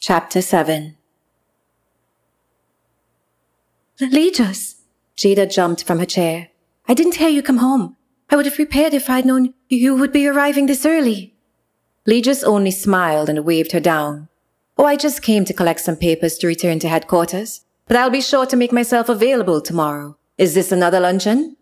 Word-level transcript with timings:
Chapter 0.00 0.40
7 0.40 0.96
Legis! 4.00 4.76
Jada 5.16 5.50
jumped 5.50 5.82
from 5.82 5.98
her 5.98 6.06
chair. 6.06 6.50
I 6.86 6.94
didn't 6.94 7.16
hear 7.16 7.28
you 7.28 7.42
come 7.42 7.56
home. 7.56 7.96
I 8.30 8.36
would 8.36 8.44
have 8.44 8.54
prepared 8.54 8.94
if 8.94 9.10
I'd 9.10 9.26
known 9.26 9.54
you 9.68 9.96
would 9.96 10.12
be 10.12 10.28
arriving 10.28 10.66
this 10.66 10.86
early. 10.86 11.34
Legis 12.06 12.44
only 12.44 12.70
smiled 12.70 13.28
and 13.28 13.44
waved 13.44 13.72
her 13.72 13.80
down. 13.80 14.28
Oh, 14.76 14.84
I 14.84 14.94
just 14.94 15.20
came 15.20 15.44
to 15.46 15.52
collect 15.52 15.80
some 15.80 15.96
papers 15.96 16.38
to 16.38 16.46
return 16.46 16.78
to 16.78 16.88
headquarters, 16.88 17.64
but 17.88 17.96
I'll 17.96 18.08
be 18.08 18.20
sure 18.20 18.46
to 18.46 18.56
make 18.56 18.72
myself 18.72 19.08
available 19.08 19.60
tomorrow. 19.60 20.16
Is 20.38 20.54
this 20.54 20.70
another 20.70 21.00
luncheon? 21.00 21.56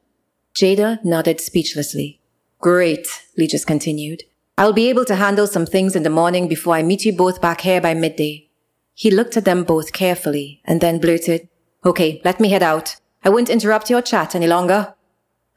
Jada 0.55 1.03
nodded 1.03 1.41
speechlessly. 1.41 2.21
Great, 2.61 3.09
Legis 3.39 3.64
continued. 3.64 4.25
I'll 4.59 4.73
be 4.73 4.88
able 4.88 5.04
to 5.04 5.16
handle 5.16 5.46
some 5.46 5.66
things 5.66 5.95
in 5.95 6.02
the 6.02 6.09
morning 6.09 6.48
before 6.48 6.75
I 6.75 6.82
meet 6.82 7.04
you 7.04 7.12
both 7.12 7.43
back 7.43 7.61
here 7.61 7.79
by 7.79 7.93
midday. 7.93 8.49
He 8.94 9.11
looked 9.11 9.36
at 9.36 9.44
them 9.44 9.64
both 9.64 9.93
carefully 9.93 10.63
and 10.64 10.80
then 10.80 10.99
blurted, 10.99 11.49
Okay, 11.85 12.22
let 12.25 12.40
me 12.40 12.49
head 12.49 12.63
out. 12.63 12.96
I 13.22 13.29
won't 13.29 13.50
interrupt 13.50 13.90
your 13.90 14.00
chat 14.00 14.35
any 14.35 14.46
longer. 14.46 14.94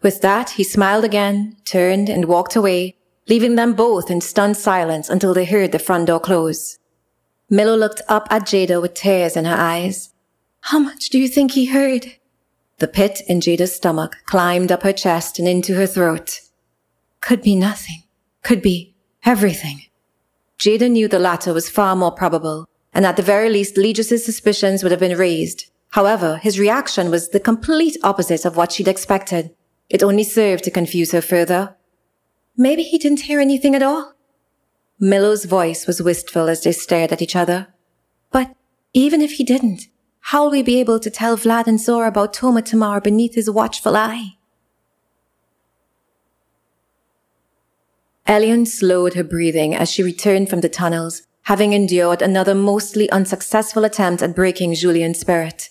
With 0.02 0.20
that, 0.22 0.52
he 0.52 0.66
smiled 0.66 1.06
again, 1.06 1.56
turned 1.64 2.09
and 2.09 2.26
walked 2.26 2.58
away, 2.58 2.98
leaving 3.30 3.56
them 3.56 3.73
both 3.73 4.12
in 4.12 4.20
stunned 4.20 4.58
silence 4.58 5.09
until 5.09 5.34
they 5.34 5.45
heard 5.45 5.72
the 5.72 5.80
front 5.80 6.08
door 6.08 6.20
close. 6.20 6.78
Milo 7.50 7.78
looked 7.78 8.02
up 8.09 8.28
at 8.30 8.44
Jada 8.44 8.81
with 8.81 8.95
tears 8.95 9.38
in 9.38 9.45
her 9.45 9.56
eyes. 9.58 10.14
How 10.62 10.78
much 10.78 11.09
do 11.09 11.18
you 11.18 11.30
think 11.30 11.52
he 11.52 11.68
heard? 11.68 12.18
The 12.80 12.88
pit 12.88 13.22
in 13.28 13.40
Jada's 13.40 13.76
stomach 13.76 14.18
climbed 14.26 14.73
up 14.73 14.84
her 14.84 14.94
chest 14.94 15.40
and 15.40 15.48
into 15.48 15.76
her 15.76 15.88
throat. 15.88 16.42
Could 17.22 17.42
be 17.42 17.56
nothing. 17.56 18.04
Could 18.44 18.62
be 18.62 18.95
everything. 19.26 19.84
Jada 20.58 20.90
knew 20.90 21.08
the 21.08 21.20
latter 21.20 21.54
was 21.54 21.70
far 21.70 21.96
more 21.96 22.12
probable, 22.12 22.68
and 22.94 23.05
at 23.05 23.16
the 23.16 23.23
very 23.23 23.50
least 23.50 23.78
Legis's 23.78 24.25
suspicions 24.25 24.84
would 24.84 24.92
have 24.92 25.00
been 25.00 25.17
raised. 25.17 25.72
However, 25.92 26.38
his 26.38 26.59
reaction 26.59 27.09
was 27.09 27.30
the 27.30 27.40
complete 27.40 27.97
opposite 28.03 28.45
of 28.45 28.56
what 28.56 28.72
she'd 28.72 28.88
expected. 28.88 29.56
It 29.90 30.03
only 30.03 30.23
served 30.23 30.64
to 30.66 30.72
confuse 30.72 31.12
her 31.12 31.22
further. 31.22 31.75
Maybe 32.58 32.84
he 32.84 32.97
didn't 32.97 33.22
hear 33.22 33.40
anything 33.40 33.73
at 33.73 33.84
all. 33.84 34.14
Milo's 35.00 35.45
voice 35.45 35.88
was 35.88 36.02
wistful 36.02 36.50
as 36.50 36.64
they 36.64 36.73
stared 36.73 37.14
at 37.14 37.22
each 37.22 37.36
other. 37.36 37.67
But 38.31 38.53
even 38.94 39.22
if 39.22 39.34
he 39.34 39.44
didn't, 39.44 39.88
how'll 40.20 40.52
we 40.52 40.62
be 40.62 40.80
able 40.80 41.00
to 41.00 41.09
tell 41.09 41.38
Vlad 41.38 41.67
and 41.67 41.80
Zora 41.80 42.09
about 42.09 42.34
Toma 42.34 42.62
tomorrow 42.62 43.00
beneath 43.00 43.36
his 43.36 43.50
watchful 43.50 43.95
eye? 43.95 44.36
Elian 48.30 48.63
slowed 48.63 49.16
her 49.16 49.23
breathing 49.23 49.73
as 49.73 49.89
she 49.89 50.03
returned 50.03 50.52
from 50.52 50.61
the 50.61 50.69
tunnels, 50.69 51.23
having 51.45 51.73
endured 51.73 52.22
another 52.22 52.53
mostly 52.53 53.09
unsuccessful 53.09 53.83
attempt 53.83 54.22
at 54.22 54.35
breaking 54.35 54.75
Julian's 54.75 55.19
spirit. 55.19 55.69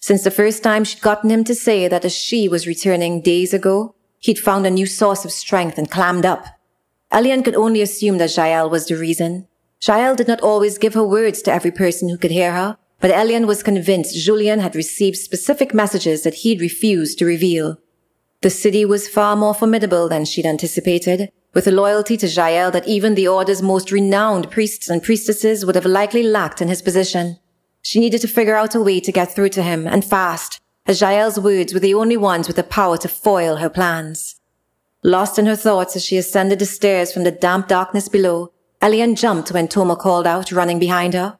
Since 0.00 0.24
the 0.24 0.32
first 0.32 0.64
time 0.64 0.82
she'd 0.82 1.02
gotten 1.02 1.30
him 1.30 1.44
to 1.44 1.54
say 1.54 1.86
that 1.86 2.04
a 2.04 2.10
she 2.10 2.48
was 2.48 2.66
returning 2.66 3.20
days 3.20 3.54
ago, 3.54 3.94
he'd 4.18 4.40
found 4.40 4.66
a 4.66 4.70
new 4.70 4.86
source 4.86 5.24
of 5.24 5.30
strength 5.30 5.78
and 5.78 5.88
clammed 5.88 6.26
up. 6.26 6.46
Elian 7.12 7.44
could 7.44 7.54
only 7.54 7.80
assume 7.80 8.18
that 8.18 8.36
Jael 8.36 8.68
was 8.68 8.86
the 8.86 8.96
reason. 8.96 9.46
Jael 9.80 10.16
did 10.16 10.26
not 10.26 10.40
always 10.40 10.78
give 10.78 10.94
her 10.94 11.04
words 11.04 11.40
to 11.42 11.52
every 11.52 11.70
person 11.70 12.08
who 12.08 12.18
could 12.18 12.32
hear 12.32 12.50
her, 12.50 12.76
but 12.98 13.12
Elian 13.12 13.46
was 13.46 13.62
convinced 13.62 14.16
Julian 14.16 14.58
had 14.58 14.74
received 14.74 15.16
specific 15.16 15.72
messages 15.72 16.24
that 16.24 16.42
he'd 16.42 16.60
refused 16.60 17.20
to 17.20 17.24
reveal. 17.24 17.78
The 18.42 18.50
city 18.50 18.84
was 18.84 19.06
far 19.06 19.36
more 19.36 19.54
formidable 19.54 20.08
than 20.08 20.24
she'd 20.24 20.46
anticipated, 20.46 21.30
with 21.52 21.66
a 21.66 21.72
loyalty 21.72 22.16
to 22.16 22.28
Jael 22.28 22.70
that 22.70 22.86
even 22.86 23.14
the 23.14 23.28
Order's 23.28 23.62
most 23.62 23.90
renowned 23.90 24.50
priests 24.50 24.88
and 24.88 25.02
priestesses 25.02 25.66
would 25.66 25.74
have 25.74 25.86
likely 25.86 26.22
lacked 26.22 26.62
in 26.62 26.68
his 26.68 26.82
position. 26.82 27.38
She 27.82 28.00
needed 28.00 28.20
to 28.20 28.28
figure 28.28 28.56
out 28.56 28.74
a 28.74 28.80
way 28.80 29.00
to 29.00 29.12
get 29.12 29.34
through 29.34 29.48
to 29.50 29.62
him, 29.62 29.86
and 29.86 30.04
fast, 30.04 30.60
as 30.86 31.00
Jael's 31.00 31.40
words 31.40 31.74
were 31.74 31.80
the 31.80 31.94
only 31.94 32.16
ones 32.16 32.46
with 32.46 32.56
the 32.56 32.62
power 32.62 32.96
to 32.98 33.08
foil 33.08 33.56
her 33.56 33.70
plans. 33.70 34.36
Lost 35.02 35.38
in 35.38 35.46
her 35.46 35.56
thoughts 35.56 35.96
as 35.96 36.04
she 36.04 36.18
ascended 36.18 36.58
the 36.58 36.66
stairs 36.66 37.12
from 37.12 37.24
the 37.24 37.30
damp 37.30 37.68
darkness 37.68 38.08
below, 38.08 38.52
Elian 38.82 39.14
jumped 39.14 39.50
when 39.50 39.68
Toma 39.68 39.96
called 39.96 40.26
out, 40.26 40.52
running 40.52 40.78
behind 40.78 41.14
her. 41.14 41.38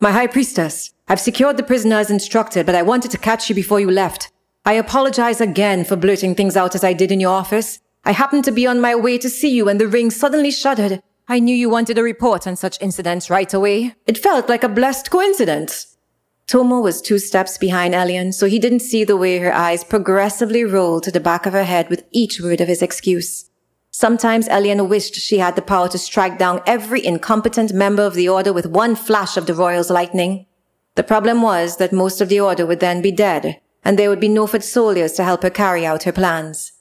My 0.00 0.12
high 0.12 0.26
priestess, 0.26 0.94
I've 1.08 1.20
secured 1.20 1.56
the 1.56 1.62
prisoner 1.62 1.96
as 1.96 2.10
instructed, 2.10 2.66
but 2.66 2.74
I 2.74 2.82
wanted 2.82 3.10
to 3.10 3.18
catch 3.18 3.48
you 3.48 3.54
before 3.54 3.80
you 3.80 3.90
left. 3.90 4.30
I 4.64 4.74
apologize 4.74 5.40
again 5.40 5.84
for 5.84 5.96
blurting 5.96 6.34
things 6.34 6.56
out 6.56 6.74
as 6.74 6.84
I 6.84 6.92
did 6.92 7.10
in 7.10 7.20
your 7.20 7.32
office. 7.32 7.80
I 8.08 8.12
happened 8.12 8.44
to 8.44 8.52
be 8.52 8.66
on 8.66 8.80
my 8.80 8.94
way 8.94 9.18
to 9.18 9.28
see 9.28 9.50
you 9.50 9.66
when 9.66 9.76
the 9.76 9.86
ring 9.86 10.10
suddenly 10.10 10.50
shuddered. 10.50 11.02
I 11.28 11.40
knew 11.40 11.54
you 11.54 11.68
wanted 11.68 11.98
a 11.98 12.02
report 12.02 12.46
on 12.46 12.56
such 12.56 12.80
incidents 12.80 13.28
right 13.28 13.52
away. 13.52 13.96
It 14.06 14.16
felt 14.16 14.48
like 14.48 14.64
a 14.64 14.68
blessed 14.70 15.10
coincidence. 15.10 15.98
Toma 16.46 16.80
was 16.80 17.02
two 17.02 17.18
steps 17.18 17.58
behind 17.58 17.94
Elian, 17.94 18.32
so 18.32 18.46
he 18.46 18.58
didn't 18.58 18.80
see 18.80 19.04
the 19.04 19.18
way 19.18 19.36
her 19.40 19.52
eyes 19.52 19.84
progressively 19.84 20.64
rolled 20.64 21.02
to 21.02 21.10
the 21.10 21.20
back 21.20 21.44
of 21.44 21.52
her 21.52 21.64
head 21.64 21.90
with 21.90 22.02
each 22.10 22.40
word 22.40 22.62
of 22.62 22.68
his 22.68 22.80
excuse. 22.80 23.50
Sometimes 23.90 24.48
Elian 24.48 24.88
wished 24.88 25.16
she 25.16 25.36
had 25.36 25.54
the 25.54 25.60
power 25.60 25.90
to 25.90 25.98
strike 25.98 26.38
down 26.38 26.62
every 26.66 27.04
incompetent 27.04 27.74
member 27.74 28.04
of 28.04 28.14
the 28.14 28.30
Order 28.30 28.54
with 28.54 28.64
one 28.64 28.96
flash 28.96 29.36
of 29.36 29.44
the 29.44 29.54
Royal's 29.54 29.90
lightning. 29.90 30.46
The 30.94 31.02
problem 31.02 31.42
was 31.42 31.76
that 31.76 31.92
most 31.92 32.22
of 32.22 32.30
the 32.30 32.40
Order 32.40 32.64
would 32.64 32.80
then 32.80 33.02
be 33.02 33.12
dead, 33.12 33.60
and 33.84 33.98
there 33.98 34.08
would 34.08 34.18
be 34.18 34.28
no 34.28 34.46
foot 34.46 34.64
soldiers 34.64 35.12
to 35.12 35.24
help 35.24 35.42
her 35.42 35.50
carry 35.50 35.84
out 35.84 36.04
her 36.04 36.12
plans. 36.12 36.72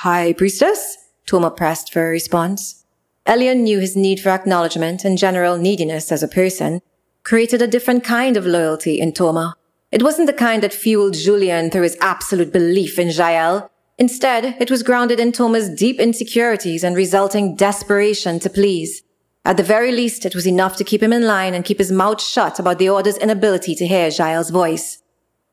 High 0.00 0.32
Priestess? 0.32 0.96
Toma 1.26 1.50
pressed 1.50 1.92
for 1.92 2.08
a 2.08 2.10
response. 2.10 2.84
Elian 3.24 3.62
knew 3.62 3.78
his 3.78 3.94
need 3.94 4.18
for 4.18 4.30
acknowledgement 4.30 5.04
and 5.04 5.16
general 5.16 5.56
neediness 5.58 6.10
as 6.10 6.24
a 6.24 6.28
person 6.28 6.80
created 7.22 7.62
a 7.62 7.68
different 7.68 8.02
kind 8.02 8.36
of 8.36 8.44
loyalty 8.44 8.98
in 8.98 9.12
Toma. 9.12 9.54
It 9.92 10.02
wasn't 10.02 10.26
the 10.26 10.32
kind 10.32 10.60
that 10.62 10.72
fueled 10.72 11.14
Julian 11.14 11.70
through 11.70 11.82
his 11.82 11.96
absolute 12.00 12.52
belief 12.52 12.98
in 12.98 13.10
Jael. 13.10 13.70
Instead, 13.96 14.56
it 14.58 14.72
was 14.72 14.82
grounded 14.82 15.20
in 15.20 15.30
Toma's 15.30 15.68
deep 15.68 16.00
insecurities 16.00 16.82
and 16.82 16.96
resulting 16.96 17.54
desperation 17.54 18.40
to 18.40 18.50
please. 18.50 19.02
At 19.44 19.56
the 19.56 19.62
very 19.62 19.92
least, 19.92 20.26
it 20.26 20.34
was 20.34 20.48
enough 20.48 20.74
to 20.76 20.84
keep 20.84 21.02
him 21.02 21.12
in 21.12 21.26
line 21.26 21.54
and 21.54 21.64
keep 21.64 21.78
his 21.78 21.92
mouth 21.92 22.20
shut 22.20 22.58
about 22.58 22.78
the 22.78 22.88
Order's 22.88 23.18
inability 23.18 23.76
to 23.76 23.86
hear 23.86 24.10
Jael's 24.10 24.50
voice. 24.50 25.01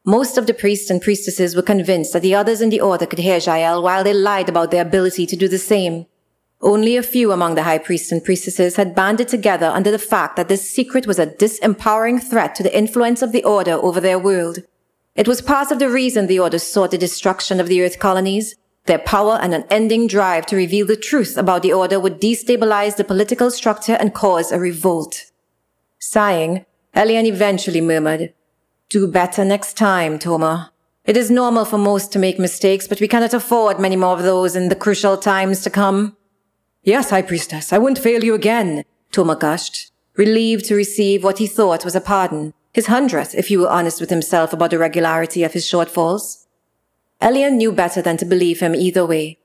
Most 0.09 0.39
of 0.39 0.47
the 0.47 0.55
priests 0.55 0.89
and 0.89 0.99
priestesses 0.99 1.55
were 1.55 1.61
convinced 1.61 2.13
that 2.13 2.23
the 2.23 2.33
others 2.33 2.61
in 2.61 2.71
the 2.71 2.81
order 2.81 3.05
could 3.05 3.19
hear 3.19 3.37
Jael 3.37 3.83
while 3.83 4.03
they 4.03 4.11
lied 4.11 4.49
about 4.49 4.71
their 4.71 4.81
ability 4.81 5.27
to 5.27 5.35
do 5.35 5.47
the 5.47 5.59
same. 5.59 6.07
Only 6.61 6.97
a 6.97 7.03
few 7.03 7.31
among 7.31 7.53
the 7.53 7.61
high 7.61 7.77
priests 7.77 8.11
and 8.11 8.23
priestesses 8.23 8.75
had 8.75 8.95
banded 8.95 9.27
together 9.27 9.67
under 9.67 9.91
the 9.91 9.99
fact 9.99 10.35
that 10.35 10.47
this 10.47 10.67
secret 10.67 11.05
was 11.05 11.19
a 11.19 11.27
disempowering 11.27 12.19
threat 12.19 12.55
to 12.55 12.63
the 12.63 12.75
influence 12.75 13.21
of 13.21 13.33
the 13.33 13.43
order 13.43 13.73
over 13.73 14.01
their 14.01 14.17
world. 14.17 14.63
It 15.15 15.27
was 15.27 15.43
part 15.43 15.69
of 15.69 15.77
the 15.77 15.91
reason 15.91 16.25
the 16.25 16.39
order 16.39 16.57
sought 16.57 16.89
the 16.89 16.97
destruction 16.97 17.59
of 17.59 17.67
the 17.67 17.83
earth 17.83 17.99
colonies. 17.99 18.55
Their 18.87 18.97
power 18.97 19.37
and 19.39 19.53
unending 19.53 20.07
drive 20.07 20.47
to 20.47 20.55
reveal 20.55 20.87
the 20.87 20.95
truth 20.95 21.37
about 21.37 21.61
the 21.61 21.73
order 21.73 21.99
would 21.99 22.19
destabilize 22.19 22.95
the 22.95 23.03
political 23.03 23.51
structure 23.51 23.93
and 23.99 24.15
cause 24.15 24.51
a 24.51 24.57
revolt. 24.57 25.25
Sighing, 25.99 26.65
Elian 26.95 27.27
eventually 27.27 27.79
murmured, 27.79 28.33
do 28.89 29.07
better 29.07 29.45
next 29.45 29.77
time, 29.77 30.17
Toma. 30.17 30.72
It 31.05 31.16
is 31.16 31.31
normal 31.31 31.66
for 31.66 31.77
most 31.77 32.11
to 32.11 32.19
make 32.19 32.39
mistakes, 32.39 32.88
but 32.88 33.00
we 33.00 33.07
cannot 33.07 33.33
afford 33.33 33.79
many 33.79 33.95
more 33.95 34.13
of 34.13 34.23
those 34.23 34.55
in 34.55 34.69
the 34.69 34.75
crucial 34.75 35.16
times 35.16 35.61
to 35.63 35.69
come. 35.69 36.17
Yes, 36.83 37.11
High 37.11 37.22
Priestess, 37.22 37.72
I 37.72 37.77
won't 37.77 38.00
fail 38.00 38.23
you 38.23 38.33
again, 38.33 38.83
Toma 39.11 39.35
gushed, 39.35 39.91
relieved 40.16 40.66
to 40.66 40.75
receive 40.75 41.23
what 41.23 41.38
he 41.38 41.47
thought 41.47 41.85
was 41.85 41.95
a 41.95 42.01
pardon, 42.01 42.53
his 42.73 42.88
hundredth 42.88 43.35
if 43.35 43.47
he 43.47 43.57
were 43.57 43.69
honest 43.69 44.01
with 44.01 44.09
himself 44.09 44.53
about 44.53 44.72
the 44.72 44.79
regularity 44.79 45.44
of 45.44 45.53
his 45.53 45.66
shortfalls. 45.66 46.47
Elian 47.21 47.57
knew 47.57 47.71
better 47.71 48.01
than 48.01 48.17
to 48.17 48.25
believe 48.25 48.59
him 48.59 48.73
either 48.73 49.06
way. 49.06 49.38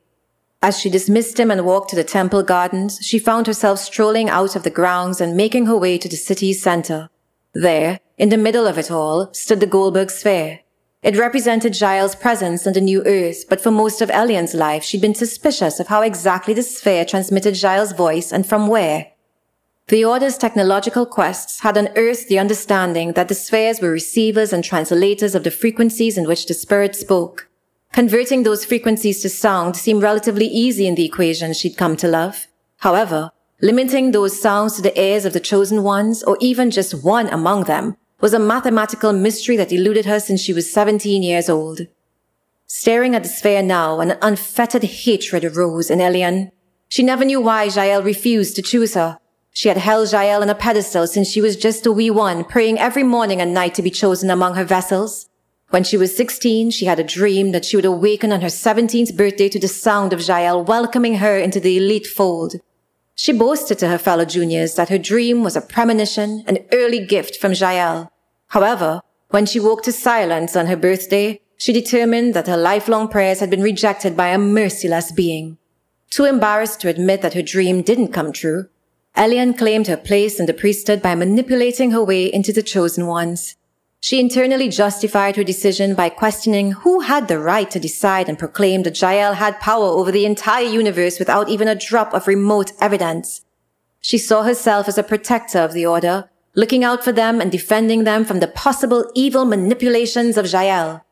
As 0.62 0.78
she 0.78 0.88
dismissed 0.88 1.38
him 1.38 1.50
and 1.50 1.66
walked 1.66 1.90
to 1.90 1.96
the 1.96 2.04
temple 2.04 2.42
gardens, 2.42 2.98
she 3.02 3.18
found 3.18 3.46
herself 3.46 3.78
strolling 3.78 4.30
out 4.30 4.56
of 4.56 4.62
the 4.62 4.70
grounds 4.70 5.20
and 5.20 5.36
making 5.36 5.66
her 5.66 5.76
way 5.76 5.98
to 5.98 6.08
the 6.08 6.16
city's 6.16 6.62
center. 6.62 7.10
There, 7.52 8.00
in 8.16 8.28
the 8.28 8.36
middle 8.36 8.66
of 8.66 8.78
it 8.78 8.90
all, 8.90 9.32
stood 9.32 9.60
the 9.60 9.66
Goldberg 9.66 10.10
sphere. 10.10 10.60
It 11.02 11.18
represented 11.18 11.78
Jael's 11.78 12.14
presence 12.14 12.66
on 12.66 12.72
the 12.72 12.80
new 12.80 13.04
earth, 13.04 13.48
but 13.48 13.60
for 13.60 13.70
most 13.70 14.00
of 14.00 14.10
Elian's 14.10 14.54
life, 14.54 14.82
she'd 14.84 15.00
been 15.00 15.14
suspicious 15.14 15.80
of 15.80 15.88
how 15.88 16.00
exactly 16.02 16.54
the 16.54 16.62
sphere 16.62 17.04
transmitted 17.04 17.54
Jael's 17.54 17.92
voice 17.92 18.32
and 18.32 18.46
from 18.46 18.68
where. 18.68 19.08
The 19.88 20.04
Order's 20.04 20.38
technological 20.38 21.04
quests 21.04 21.60
had 21.60 21.76
unearthed 21.76 22.28
the 22.28 22.38
understanding 22.38 23.12
that 23.12 23.28
the 23.28 23.34
spheres 23.34 23.80
were 23.80 23.90
receivers 23.90 24.52
and 24.52 24.64
translators 24.64 25.34
of 25.34 25.44
the 25.44 25.50
frequencies 25.50 26.16
in 26.16 26.26
which 26.26 26.46
the 26.46 26.54
spirit 26.54 26.96
spoke. 26.96 27.50
Converting 27.92 28.42
those 28.42 28.64
frequencies 28.64 29.20
to 29.22 29.28
sound 29.28 29.76
seemed 29.76 30.02
relatively 30.02 30.46
easy 30.46 30.86
in 30.86 30.94
the 30.94 31.04
equation 31.04 31.52
she'd 31.52 31.76
come 31.76 31.96
to 31.96 32.08
love. 32.08 32.46
However, 32.78 33.30
Limiting 33.64 34.10
those 34.10 34.38
sounds 34.38 34.76
to 34.76 34.82
the 34.82 35.00
ears 35.00 35.24
of 35.24 35.32
the 35.32 35.40
chosen 35.40 35.82
ones, 35.82 36.22
or 36.22 36.36
even 36.38 36.70
just 36.70 37.02
one 37.02 37.28
among 37.28 37.64
them, 37.64 37.96
was 38.20 38.32
a 38.32 38.38
mathematical 38.38 39.12
mystery 39.12 39.56
that 39.56 39.72
eluded 39.72 40.06
her 40.06 40.20
since 40.20 40.40
she 40.40 40.52
was 40.52 40.72
17 40.72 41.22
years 41.22 41.48
old. 41.48 41.82
Staring 42.66 43.14
at 43.14 43.22
the 43.22 43.28
sphere 43.28 43.62
now, 43.62 44.00
an 44.00 44.16
unfettered 44.22 44.84
hatred 44.84 45.44
arose 45.44 45.90
in 45.90 46.00
Elian. 46.00 46.50
She 46.88 47.02
never 47.02 47.24
knew 47.24 47.40
why 47.40 47.64
Jael 47.64 48.02
refused 48.02 48.56
to 48.56 48.62
choose 48.62 48.94
her. 48.94 49.18
She 49.52 49.68
had 49.68 49.76
held 49.76 50.10
Jael 50.10 50.42
on 50.42 50.50
a 50.50 50.54
pedestal 50.54 51.06
since 51.06 51.28
she 51.28 51.40
was 51.40 51.56
just 51.56 51.86
a 51.86 51.92
wee 51.92 52.10
one, 52.10 52.44
praying 52.44 52.78
every 52.78 53.04
morning 53.04 53.40
and 53.40 53.54
night 53.54 53.74
to 53.74 53.82
be 53.82 53.90
chosen 53.90 54.30
among 54.30 54.54
her 54.54 54.64
vessels. 54.64 55.28
When 55.70 55.84
she 55.84 55.96
was 55.96 56.16
16, 56.16 56.70
she 56.70 56.86
had 56.86 56.98
a 56.98 57.04
dream 57.04 57.52
that 57.52 57.64
she 57.64 57.76
would 57.76 57.84
awaken 57.84 58.32
on 58.32 58.40
her 58.40 58.48
17th 58.48 59.16
birthday 59.16 59.48
to 59.48 59.58
the 59.58 59.68
sound 59.68 60.12
of 60.12 60.26
Jael 60.26 60.64
welcoming 60.64 61.16
her 61.16 61.38
into 61.38 61.60
the 61.60 61.76
elite 61.76 62.06
fold. 62.06 62.56
She 63.14 63.32
boasted 63.32 63.78
to 63.78 63.88
her 63.88 63.98
fellow 63.98 64.24
juniors 64.24 64.74
that 64.74 64.88
her 64.88 64.98
dream 64.98 65.44
was 65.44 65.56
a 65.56 65.60
premonition, 65.60 66.44
an 66.46 66.58
early 66.72 67.04
gift 67.04 67.36
from 67.36 67.52
Jael. 67.52 68.10
However, 68.48 69.00
when 69.30 69.46
she 69.46 69.60
woke 69.60 69.82
to 69.84 69.92
silence 69.92 70.56
on 70.56 70.66
her 70.66 70.76
birthday, 70.76 71.40
she 71.56 71.72
determined 71.72 72.34
that 72.34 72.48
her 72.48 72.56
lifelong 72.56 73.08
prayers 73.08 73.40
had 73.40 73.50
been 73.50 73.62
rejected 73.62 74.16
by 74.16 74.28
a 74.28 74.38
merciless 74.38 75.12
being. 75.12 75.58
Too 76.10 76.24
embarrassed 76.24 76.80
to 76.80 76.88
admit 76.88 77.22
that 77.22 77.34
her 77.34 77.42
dream 77.42 77.82
didn't 77.82 78.12
come 78.12 78.32
true, 78.32 78.66
Elian 79.16 79.54
claimed 79.54 79.86
her 79.86 79.96
place 79.96 80.40
in 80.40 80.46
the 80.46 80.52
priesthood 80.52 81.00
by 81.00 81.14
manipulating 81.14 81.92
her 81.92 82.02
way 82.02 82.26
into 82.26 82.52
the 82.52 82.62
chosen 82.62 83.06
ones. 83.06 83.56
She 84.04 84.20
internally 84.20 84.68
justified 84.68 85.36
her 85.36 85.44
decision 85.44 85.94
by 85.94 86.10
questioning 86.10 86.72
who 86.72 87.00
had 87.00 87.26
the 87.26 87.38
right 87.38 87.70
to 87.70 87.80
decide 87.80 88.28
and 88.28 88.38
proclaim 88.38 88.82
that 88.82 89.00
Jael 89.00 89.32
had 89.32 89.58
power 89.60 89.86
over 89.86 90.12
the 90.12 90.26
entire 90.26 90.66
universe 90.66 91.18
without 91.18 91.48
even 91.48 91.68
a 91.68 91.74
drop 91.74 92.12
of 92.12 92.26
remote 92.26 92.72
evidence. 92.82 93.46
She 94.02 94.18
saw 94.18 94.42
herself 94.42 94.88
as 94.88 94.98
a 94.98 95.02
protector 95.02 95.60
of 95.60 95.72
the 95.72 95.86
order, 95.86 96.28
looking 96.54 96.84
out 96.84 97.02
for 97.02 97.12
them 97.12 97.40
and 97.40 97.50
defending 97.50 98.04
them 98.04 98.26
from 98.26 98.40
the 98.40 98.46
possible 98.46 99.10
evil 99.14 99.46
manipulations 99.46 100.36
of 100.36 100.52
Jael. 100.52 101.02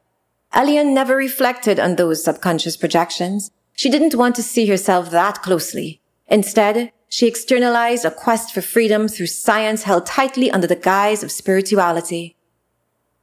Elian 0.53 0.93
never 0.93 1.17
reflected 1.17 1.81
on 1.81 1.97
those 1.97 2.23
subconscious 2.23 2.77
projections. 2.77 3.53
She 3.73 3.89
didn't 3.89 4.17
want 4.17 4.35
to 4.35 4.43
see 4.43 4.67
herself 4.67 5.11
that 5.13 5.41
closely. 5.41 6.03
Instead, 6.29 6.93
she 7.09 7.27
externalized 7.27 8.05
a 8.05 8.11
quest 8.11 8.53
for 8.53 8.61
freedom 8.61 9.09
through 9.09 9.29
science 9.29 9.85
held 9.85 10.05
tightly 10.05 10.51
under 10.51 10.67
the 10.67 10.77
guise 10.77 11.23
of 11.23 11.33
spirituality. 11.33 12.37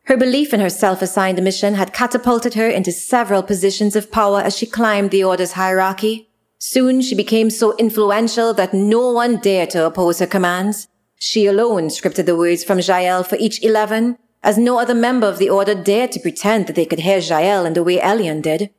Her 0.09 0.17
belief 0.17 0.55
in 0.55 0.59
her 0.59 0.71
self-assigned 0.71 1.39
mission 1.43 1.75
had 1.75 1.93
catapulted 1.93 2.55
her 2.55 2.67
into 2.67 2.91
several 2.91 3.43
positions 3.43 3.95
of 3.95 4.11
power 4.11 4.41
as 4.41 4.57
she 4.57 4.65
climbed 4.65 5.11
the 5.11 5.23
order's 5.23 5.51
hierarchy. 5.51 6.31
Soon 6.57 7.01
she 7.03 7.13
became 7.13 7.51
so 7.51 7.77
influential 7.77 8.51
that 8.55 8.73
no 8.73 9.11
one 9.11 9.37
dared 9.37 9.69
to 9.69 9.85
oppose 9.85 10.17
her 10.17 10.25
commands. 10.25 10.87
She 11.19 11.45
alone 11.45 11.89
scripted 11.89 12.25
the 12.25 12.35
words 12.35 12.63
from 12.63 12.79
Jael 12.79 13.23
for 13.23 13.35
each 13.35 13.63
eleven, 13.63 14.17
as 14.41 14.57
no 14.57 14.79
other 14.79 14.95
member 14.95 15.27
of 15.27 15.37
the 15.37 15.51
order 15.51 15.75
dared 15.75 16.11
to 16.13 16.19
pretend 16.19 16.65
that 16.65 16.75
they 16.75 16.87
could 16.87 17.01
hear 17.01 17.19
Jael 17.19 17.67
in 17.67 17.73
the 17.73 17.83
way 17.83 18.01
Elian 18.01 18.41
did. 18.41 18.71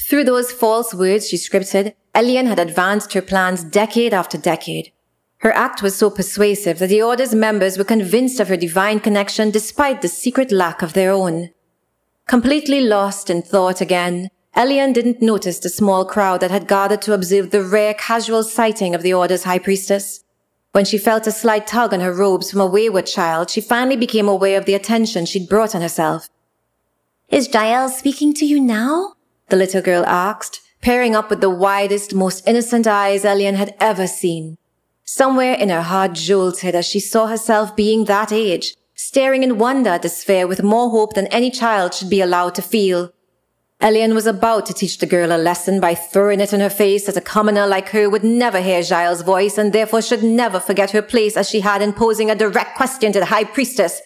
Through 0.00 0.22
those 0.22 0.52
false 0.52 0.94
words 0.94 1.28
she 1.28 1.36
scripted, 1.36 1.94
Elian 2.14 2.46
had 2.46 2.60
advanced 2.60 3.12
her 3.14 3.22
plans 3.22 3.64
decade 3.64 4.14
after 4.14 4.38
decade. 4.38 4.92
Her 5.46 5.52
act 5.52 5.80
was 5.80 5.94
so 5.94 6.10
persuasive 6.10 6.80
that 6.80 6.88
the 6.88 7.02
Order's 7.02 7.32
members 7.32 7.78
were 7.78 7.84
convinced 7.84 8.40
of 8.40 8.48
her 8.48 8.56
divine 8.56 8.98
connection 8.98 9.52
despite 9.52 10.02
the 10.02 10.08
secret 10.08 10.50
lack 10.50 10.82
of 10.82 10.92
their 10.92 11.12
own. 11.12 11.50
Completely 12.26 12.80
lost 12.80 13.30
in 13.30 13.42
thought 13.42 13.80
again, 13.80 14.30
Elian 14.56 14.92
didn't 14.92 15.22
notice 15.22 15.60
the 15.60 15.68
small 15.68 16.04
crowd 16.04 16.40
that 16.40 16.50
had 16.50 16.66
gathered 16.66 17.00
to 17.02 17.12
observe 17.12 17.52
the 17.52 17.62
rare 17.62 17.94
casual 17.94 18.42
sighting 18.42 18.92
of 18.92 19.02
the 19.02 19.14
Order's 19.14 19.44
High 19.44 19.60
Priestess. 19.60 20.24
When 20.72 20.84
she 20.84 20.98
felt 20.98 21.28
a 21.28 21.30
slight 21.30 21.68
tug 21.68 21.94
on 21.94 22.00
her 22.00 22.12
robes 22.12 22.50
from 22.50 22.60
a 22.60 22.66
wayward 22.66 23.06
child, 23.06 23.48
she 23.48 23.60
finally 23.60 23.96
became 23.96 24.26
aware 24.26 24.58
of 24.58 24.64
the 24.64 24.74
attention 24.74 25.26
she'd 25.26 25.48
brought 25.48 25.76
on 25.76 25.80
herself. 25.80 26.28
Is 27.28 27.54
Jael 27.54 27.88
speaking 27.88 28.34
to 28.34 28.44
you 28.44 28.60
now? 28.60 29.12
The 29.50 29.54
little 29.54 29.80
girl 29.80 30.04
asked, 30.06 30.60
peering 30.82 31.14
up 31.14 31.30
with 31.30 31.40
the 31.40 31.50
widest, 31.50 32.16
most 32.16 32.44
innocent 32.48 32.88
eyes 32.88 33.24
Elian 33.24 33.54
had 33.54 33.76
ever 33.78 34.08
seen. 34.08 34.58
Somewhere 35.08 35.54
in 35.54 35.68
her 35.68 35.82
heart 35.82 36.14
jolted 36.14 36.74
as 36.74 36.84
she 36.84 36.98
saw 36.98 37.28
herself 37.28 37.76
being 37.76 38.04
that 38.04 38.32
age, 38.32 38.76
staring 38.96 39.44
in 39.44 39.56
wonder 39.56 39.90
at 39.90 40.02
the 40.02 40.08
sphere 40.08 40.48
with 40.48 40.64
more 40.64 40.90
hope 40.90 41.14
than 41.14 41.28
any 41.28 41.48
child 41.48 41.94
should 41.94 42.10
be 42.10 42.20
allowed 42.20 42.56
to 42.56 42.62
feel. 42.62 43.12
Elian 43.80 44.14
was 44.14 44.26
about 44.26 44.66
to 44.66 44.74
teach 44.74 44.98
the 44.98 45.06
girl 45.06 45.30
a 45.30 45.38
lesson 45.38 45.80
by 45.80 45.94
throwing 45.94 46.40
it 46.40 46.52
in 46.52 46.60
her 46.60 46.70
face 46.70 47.06
that 47.06 47.16
a 47.16 47.20
commoner 47.20 47.66
like 47.68 47.90
her 47.90 48.10
would 48.10 48.24
never 48.24 48.60
hear 48.60 48.82
Jael's 48.82 49.22
voice 49.22 49.58
and 49.58 49.72
therefore 49.72 50.02
should 50.02 50.24
never 50.24 50.58
forget 50.58 50.90
her 50.90 51.02
place 51.02 51.36
as 51.36 51.48
she 51.48 51.60
had 51.60 51.82
in 51.82 51.92
posing 51.92 52.30
a 52.30 52.34
direct 52.34 52.76
question 52.76 53.12
to 53.12 53.20
the 53.20 53.26
high 53.26 53.44
priestess. 53.44 54.00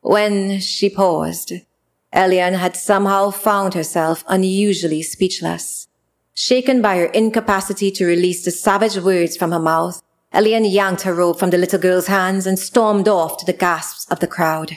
When 0.00 0.60
she 0.60 0.88
paused, 0.88 1.52
Elian 2.10 2.54
had 2.54 2.74
somehow 2.74 3.32
found 3.32 3.74
herself 3.74 4.24
unusually 4.28 5.02
speechless. 5.02 5.88
Shaken 6.32 6.80
by 6.80 6.96
her 6.96 7.06
incapacity 7.06 7.90
to 7.90 8.06
release 8.06 8.44
the 8.44 8.52
savage 8.52 8.96
words 8.96 9.36
from 9.36 9.50
her 9.50 9.58
mouth, 9.58 10.00
Elian 10.32 10.64
yanked 10.64 11.02
her 11.02 11.14
robe 11.14 11.38
from 11.38 11.50
the 11.50 11.58
little 11.58 11.78
girl's 11.78 12.06
hands 12.06 12.46
and 12.46 12.58
stormed 12.58 13.08
off 13.08 13.38
to 13.38 13.46
the 13.46 13.52
gasps 13.52 14.06
of 14.10 14.20
the 14.20 14.26
crowd. 14.26 14.72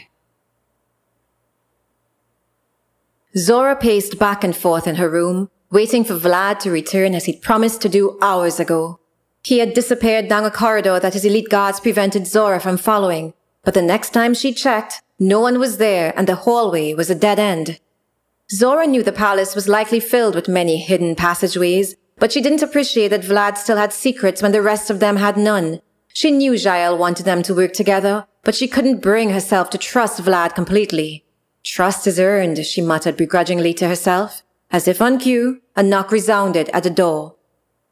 Zora 3.37 3.75
paced 3.75 4.19
back 4.19 4.43
and 4.43 4.55
forth 4.55 4.87
in 4.87 4.95
her 4.95 5.09
room, 5.09 5.49
waiting 5.69 6.03
for 6.03 6.15
Vlad 6.15 6.59
to 6.59 6.71
return 6.71 7.15
as 7.15 7.25
he'd 7.25 7.41
promised 7.41 7.81
to 7.81 7.89
do 7.89 8.17
hours 8.21 8.59
ago. 8.59 8.99
He 9.43 9.59
had 9.59 9.73
disappeared 9.73 10.27
down 10.27 10.45
a 10.45 10.51
corridor 10.51 10.99
that 10.99 11.13
his 11.13 11.25
elite 11.25 11.49
guards 11.49 11.79
prevented 11.79 12.27
Zora 12.27 12.59
from 12.59 12.77
following, 12.77 13.33
but 13.63 13.73
the 13.73 13.81
next 13.81 14.11
time 14.11 14.33
she 14.33 14.53
checked, 14.53 15.01
no 15.17 15.39
one 15.39 15.59
was 15.59 15.77
there 15.77 16.13
and 16.17 16.27
the 16.27 16.35
hallway 16.35 16.93
was 16.93 17.09
a 17.09 17.15
dead 17.15 17.39
end. 17.39 17.79
Zora 18.51 18.85
knew 18.85 19.01
the 19.01 19.11
palace 19.11 19.55
was 19.55 19.69
likely 19.69 19.99
filled 19.99 20.35
with 20.35 20.47
many 20.47 20.77
hidden 20.77 21.15
passageways, 21.15 21.95
but 22.21 22.31
she 22.31 22.39
didn't 22.39 22.61
appreciate 22.61 23.07
that 23.07 23.23
Vlad 23.23 23.57
still 23.57 23.77
had 23.77 23.91
secrets 23.91 24.43
when 24.43 24.51
the 24.51 24.61
rest 24.61 24.91
of 24.91 24.99
them 24.99 25.15
had 25.15 25.35
none. 25.35 25.81
She 26.13 26.29
knew 26.29 26.53
Jael 26.53 26.95
wanted 26.95 27.25
them 27.25 27.41
to 27.41 27.55
work 27.55 27.73
together, 27.73 28.27
but 28.43 28.53
she 28.53 28.67
couldn't 28.67 29.01
bring 29.01 29.31
herself 29.31 29.71
to 29.71 29.79
trust 29.79 30.21
Vlad 30.21 30.53
completely. 30.53 31.25
Trust 31.63 32.05
is 32.05 32.19
earned, 32.19 32.63
she 32.63 32.79
muttered 32.79 33.17
begrudgingly 33.17 33.73
to 33.73 33.87
herself. 33.87 34.43
As 34.69 34.87
if 34.87 35.01
on 35.01 35.17
cue, 35.17 35.61
a 35.75 35.81
knock 35.81 36.11
resounded 36.11 36.69
at 36.69 36.83
the 36.83 36.91
door. 36.91 37.37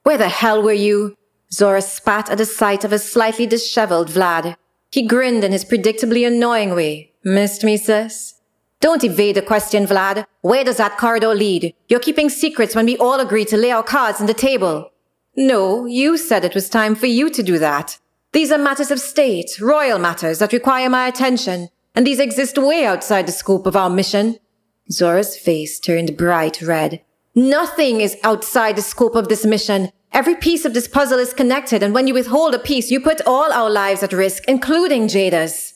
Where 0.04 0.18
the 0.18 0.30
hell 0.30 0.62
were 0.62 0.74
you? 0.74 1.16
Zora 1.52 1.82
spat 1.82 2.30
at 2.30 2.38
the 2.38 2.46
sight 2.46 2.84
of 2.84 2.94
a 2.94 3.00
slightly 3.00 3.48
disheveled 3.48 4.10
Vlad. 4.10 4.56
He 4.92 5.08
grinned 5.08 5.44
in 5.44 5.52
his 5.54 5.66
predictably 5.66 6.28
annoying 6.28 6.76
way. 6.76 7.14
Missed 7.24 7.64
me, 7.64 7.78
sis? 7.78 8.36
Don't 8.82 9.04
evade 9.04 9.36
the 9.36 9.42
question, 9.42 9.86
Vlad. 9.86 10.26
Where 10.42 10.64
does 10.64 10.78
that 10.78 10.98
corridor 10.98 11.36
lead? 11.36 11.76
You're 11.90 12.00
keeping 12.00 12.30
secrets 12.30 12.76
when 12.76 12.86
we 12.86 12.98
all 12.98 13.20
agreed 13.20 13.50
to 13.50 13.58
lay 13.58 13.72
our 13.72 13.84
cards 13.84 14.22
on 14.22 14.28
the 14.28 14.34
table. 14.34 14.92
No, 15.36 15.86
you 15.86 16.18
said 16.18 16.46
it 16.46 16.56
was 16.56 16.70
time 16.70 16.96
for 16.96 17.06
you 17.06 17.30
to 17.30 17.44
do 17.44 17.60
that. 17.60 18.00
These 18.32 18.52
are 18.52 18.58
matters 18.58 18.90
of 18.92 19.00
state, 19.00 19.60
royal 19.60 20.00
matters 20.00 20.40
that 20.40 20.54
require 20.54 20.90
my 20.90 21.08
attention, 21.08 21.70
and 21.94 22.08
these 22.08 22.20
exist 22.20 22.58
way 22.58 22.86
outside 22.86 23.28
the 23.28 23.34
scope 23.34 23.66
of 23.66 23.76
our 23.76 23.90
mission. 23.90 24.38
Zora's 24.92 25.36
face 25.36 25.80
turned 25.80 26.16
bright 26.16 26.62
red. 26.62 27.02
Nothing 27.36 28.00
is 28.00 28.18
outside 28.24 28.76
the 28.76 28.82
scope 28.82 29.16
of 29.16 29.28
this 29.28 29.46
mission. 29.46 29.90
Every 30.14 30.36
piece 30.36 30.64
of 30.64 30.74
this 30.74 30.88
puzzle 30.88 31.20
is 31.20 31.34
connected, 31.34 31.84
and 31.84 31.94
when 31.94 32.08
you 32.08 32.14
withhold 32.14 32.56
a 32.56 32.60
piece, 32.60 32.90
you 32.92 33.00
put 33.00 33.22
all 33.26 33.52
our 33.52 33.70
lives 33.70 34.04
at 34.04 34.14
risk, 34.14 34.44
including 34.48 35.08
Jada's. 35.08 35.69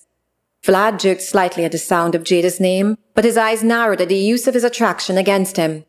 Vlad 0.63 1.00
jerked 1.00 1.22
slightly 1.22 1.65
at 1.65 1.74
the 1.74 1.77
sound 1.77 2.15
of 2.15 2.24
Jada's 2.24 2.60
name, 2.60 2.98
but 3.13 3.25
his 3.25 3.38
eyes 3.38 3.63
narrowed 3.63 4.00
at 4.00 4.10
the 4.10 4.15
use 4.15 4.48
of 4.48 4.53
his 4.53 4.63
attraction 4.63 5.17
against 5.17 5.58
him. 5.58 5.86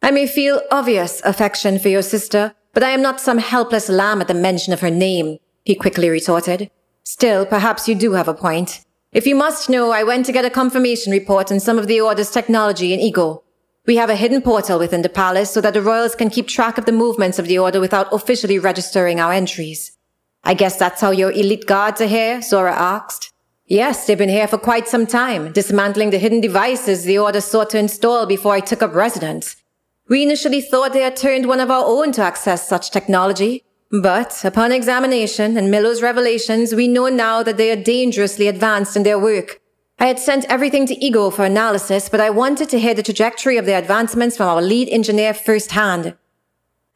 I 0.00 0.10
may 0.12 0.26
feel 0.26 0.62
obvious 0.70 1.20
affection 1.24 1.78
for 1.78 1.88
your 1.88 2.02
sister, 2.02 2.54
but 2.72 2.84
I 2.84 2.90
am 2.90 3.02
not 3.02 3.20
some 3.20 3.38
helpless 3.38 3.88
lamb 3.88 4.20
at 4.20 4.28
the 4.28 4.34
mention 4.34 4.72
of 4.72 4.80
her 4.80 4.90
name, 4.90 5.38
he 5.64 5.74
quickly 5.74 6.08
retorted. 6.08 6.70
Still, 7.04 7.44
perhaps 7.44 7.88
you 7.88 7.96
do 7.96 8.12
have 8.12 8.28
a 8.28 8.34
point. 8.34 8.84
If 9.12 9.26
you 9.26 9.34
must 9.34 9.68
know, 9.68 9.90
I 9.90 10.04
went 10.04 10.24
to 10.26 10.32
get 10.32 10.44
a 10.44 10.50
confirmation 10.50 11.12
report 11.12 11.50
on 11.50 11.60
some 11.60 11.78
of 11.78 11.88
the 11.88 12.00
Order's 12.00 12.30
technology 12.30 12.94
in 12.94 13.00
Ego. 13.00 13.42
We 13.86 13.96
have 13.96 14.08
a 14.08 14.16
hidden 14.16 14.40
portal 14.40 14.78
within 14.78 15.02
the 15.02 15.08
palace 15.08 15.50
so 15.50 15.60
that 15.60 15.74
the 15.74 15.82
royals 15.82 16.14
can 16.14 16.30
keep 16.30 16.46
track 16.46 16.78
of 16.78 16.86
the 16.86 16.92
movements 16.92 17.40
of 17.40 17.48
the 17.48 17.58
Order 17.58 17.80
without 17.80 18.12
officially 18.12 18.60
registering 18.60 19.18
our 19.18 19.32
entries. 19.32 19.98
I 20.44 20.54
guess 20.54 20.76
that's 20.76 21.00
how 21.00 21.10
your 21.10 21.32
elite 21.32 21.66
guards 21.66 22.00
are 22.00 22.06
here? 22.06 22.40
Zora 22.40 22.72
asked. 22.72 23.31
Yes, 23.72 24.06
they've 24.06 24.18
been 24.18 24.28
here 24.28 24.46
for 24.46 24.58
quite 24.58 24.86
some 24.86 25.06
time, 25.06 25.50
dismantling 25.50 26.10
the 26.10 26.18
hidden 26.18 26.42
devices 26.42 27.04
the 27.04 27.16
Order 27.16 27.40
sought 27.40 27.70
to 27.70 27.78
install 27.78 28.26
before 28.26 28.52
I 28.52 28.60
took 28.60 28.82
up 28.82 28.94
residence. 28.94 29.56
We 30.10 30.22
initially 30.22 30.60
thought 30.60 30.92
they 30.92 31.00
had 31.00 31.16
turned 31.16 31.46
one 31.46 31.58
of 31.58 31.70
our 31.70 31.82
own 31.86 32.12
to 32.12 32.22
access 32.22 32.68
such 32.68 32.90
technology, 32.90 33.64
but 33.90 34.44
upon 34.44 34.72
examination 34.72 35.56
and 35.56 35.70
Milo's 35.70 36.02
revelations, 36.02 36.74
we 36.74 36.86
know 36.86 37.08
now 37.08 37.42
that 37.44 37.56
they 37.56 37.70
are 37.70 37.82
dangerously 37.82 38.46
advanced 38.46 38.94
in 38.94 39.04
their 39.04 39.18
work. 39.18 39.58
I 39.98 40.04
had 40.04 40.18
sent 40.18 40.44
everything 40.50 40.84
to 40.88 41.02
Ego 41.02 41.30
for 41.30 41.46
analysis, 41.46 42.10
but 42.10 42.20
I 42.20 42.28
wanted 42.28 42.68
to 42.68 42.78
hear 42.78 42.92
the 42.92 43.02
trajectory 43.02 43.56
of 43.56 43.64
their 43.64 43.78
advancements 43.78 44.36
from 44.36 44.48
our 44.48 44.60
lead 44.60 44.90
engineer 44.90 45.32
firsthand. 45.32 46.14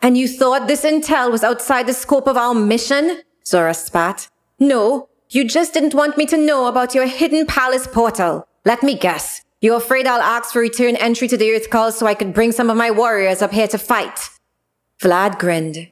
And 0.02 0.18
you 0.18 0.28
thought 0.28 0.68
this 0.68 0.84
intel 0.84 1.30
was 1.30 1.42
outside 1.42 1.86
the 1.86 1.94
scope 1.94 2.26
of 2.26 2.36
our 2.36 2.54
mission? 2.54 3.22
Zora 3.46 3.72
spat. 3.72 4.28
No, 4.58 5.08
you 5.30 5.44
just 5.44 5.74
didn't 5.74 5.94
want 5.94 6.16
me 6.16 6.26
to 6.26 6.36
know 6.36 6.66
about 6.66 6.94
your 6.94 7.06
hidden 7.06 7.46
palace 7.46 7.86
portal. 7.86 8.46
Let 8.64 8.82
me 8.82 8.96
guess. 8.96 9.42
You're 9.60 9.78
afraid 9.78 10.06
I'll 10.06 10.20
ask 10.20 10.52
for 10.52 10.60
return 10.60 10.96
entry 10.96 11.26
to 11.28 11.36
the 11.36 11.52
Earth 11.52 11.70
Call 11.70 11.90
so 11.90 12.06
I 12.06 12.14
could 12.14 12.32
bring 12.32 12.52
some 12.52 12.70
of 12.70 12.76
my 12.76 12.90
warriors 12.90 13.42
up 13.42 13.52
here 13.52 13.68
to 13.68 13.78
fight. 13.78 14.30
Vlad 15.02 15.38
grinned. 15.38 15.90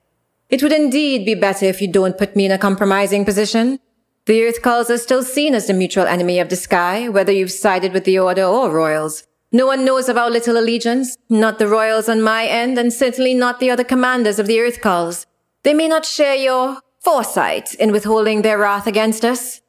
It 0.51 0.63
would 0.63 0.73
indeed 0.73 1.25
be 1.25 1.35
better 1.35 1.67
if 1.67 1.83
you 1.83 1.89
don't 1.89 2.19
put 2.19 2.37
me 2.37 2.47
in 2.47 2.53
a 2.53 2.59
compromising 2.59 3.25
position. 3.25 3.81
The 4.27 4.45
Earth 4.45 4.63
Calls 4.63 4.91
are 4.91 4.99
still 4.99 5.23
seen 5.23 5.55
as 5.55 5.67
the 5.67 5.75
mutual 5.75 6.07
enemy 6.07 6.39
of 6.39 6.49
the 6.49 6.57
sky, 6.57 7.09
whether 7.09 7.33
you've 7.33 7.51
sided 7.51 7.93
with 7.93 8.05
the 8.05 8.19
Order 8.19 8.45
or 8.45 8.71
Royals. 8.71 9.27
No 9.51 9.67
one 9.67 9.85
knows 9.85 10.09
of 10.09 10.17
our 10.17 10.31
little 10.31 10.57
allegiance, 10.57 11.17
not 11.29 11.59
the 11.59 11.69
Royals 11.69 12.09
on 12.09 12.23
my 12.23 12.47
end, 12.47 12.79
and 12.79 12.93
certainly 12.93 13.35
not 13.35 13.61
the 13.61 13.71
other 13.71 13.85
commanders 13.85 14.39
of 14.39 14.47
the 14.47 14.61
Earth 14.61 14.81
Calls. 14.81 15.27
They 15.63 15.75
may 15.75 15.89
not 15.89 16.05
share 16.05 16.37
your 16.37 16.79
foresight 17.05 17.75
in 17.75 17.93
withholding 17.93 18.43
their 18.43 18.59
wrath 18.59 18.87
against 18.87 19.25
us. 19.25 19.61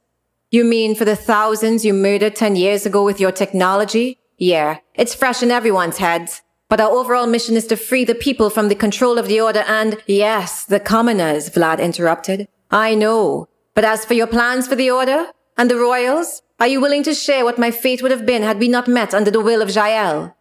You 0.51 0.63
mean 0.63 0.96
for 0.96 1.06
the 1.06 1.15
thousands 1.15 1.84
you 1.84 1.94
murdered 1.94 2.36
10 2.36 2.56
years 2.56 2.86
ago 2.86 3.04
with 3.04 3.20
your 3.20 3.32
technology? 3.32 4.20
Yeah, 4.38 4.80
it's 4.94 5.13
fresh 5.13 5.44
in 5.44 5.51
everyone's 5.51 5.98
heads. 5.98 6.42
But 6.70 6.80
our 6.80 6.89
overall 6.89 7.27
mission 7.27 7.56
is 7.56 7.68
to 7.68 7.75
free 7.75 8.06
the 8.06 8.15
people 8.15 8.50
from 8.50 8.70
the 8.70 8.75
control 8.75 9.18
of 9.18 9.27
the 9.27 9.39
order 9.39 9.63
and, 9.68 10.01
yes, 10.08 10.65
the 10.65 10.80
commoners, 10.80 11.50
Vlad 11.50 11.80
interrupted. 11.80 12.48
I 12.72 12.96
know. 12.96 13.50
But 13.75 13.86
as 13.86 14.06
for 14.06 14.13
your 14.13 14.27
plans 14.27 14.68
for 14.68 14.75
the 14.75 14.89
order 14.89 15.27
and 15.58 15.70
the 15.70 15.77
royals, 15.77 16.42
are 16.60 16.68
you 16.68 16.82
willing 16.82 17.04
to 17.04 17.13
share 17.13 17.44
what 17.44 17.60
my 17.60 17.70
fate 17.70 18.01
would 18.01 18.12
have 18.12 18.25
been 18.25 18.42
had 18.42 18.60
we 18.60 18.68
not 18.68 18.88
met 18.88 19.13
under 19.13 19.30
the 19.30 19.42
will 19.42 19.62
of 19.62 19.75
Jael? 19.75 20.36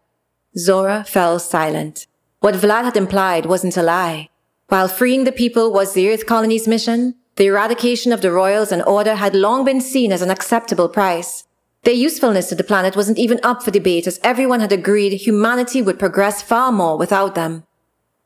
Zora 0.57 1.05
fell 1.05 1.39
silent. 1.39 2.07
What 2.41 2.55
Vlad 2.55 2.85
had 2.85 2.97
implied 2.97 3.47
wasn't 3.47 3.77
a 3.77 3.83
lie. 3.83 4.29
While 4.69 4.89
freeing 4.89 5.25
the 5.25 5.33
people 5.33 5.73
was 5.73 5.93
the 5.93 6.11
Earth 6.11 6.27
colony's 6.27 6.67
mission, 6.67 7.15
the 7.37 7.47
eradication 7.47 8.13
of 8.13 8.23
the 8.23 8.33
royals 8.33 8.73
and 8.73 8.83
order 8.85 9.17
had 9.17 9.35
long 9.35 9.65
been 9.65 9.81
seen 9.81 10.13
as 10.13 10.23
an 10.23 10.31
acceptable 10.31 10.89
price. 10.89 11.45
Their 11.83 11.95
usefulness 11.95 12.49
to 12.49 12.55
the 12.55 12.65
planet 12.65 12.97
wasn't 12.97 13.19
even 13.19 13.41
up 13.43 13.63
for 13.63 13.71
debate 13.71 14.07
as 14.07 14.21
everyone 14.23 14.61
had 14.61 14.73
agreed 14.73 15.13
humanity 15.13 15.83
would 15.83 15.99
progress 15.99 16.41
far 16.41 16.73
more 16.73 16.97
without 16.97 17.35
them. 17.35 17.65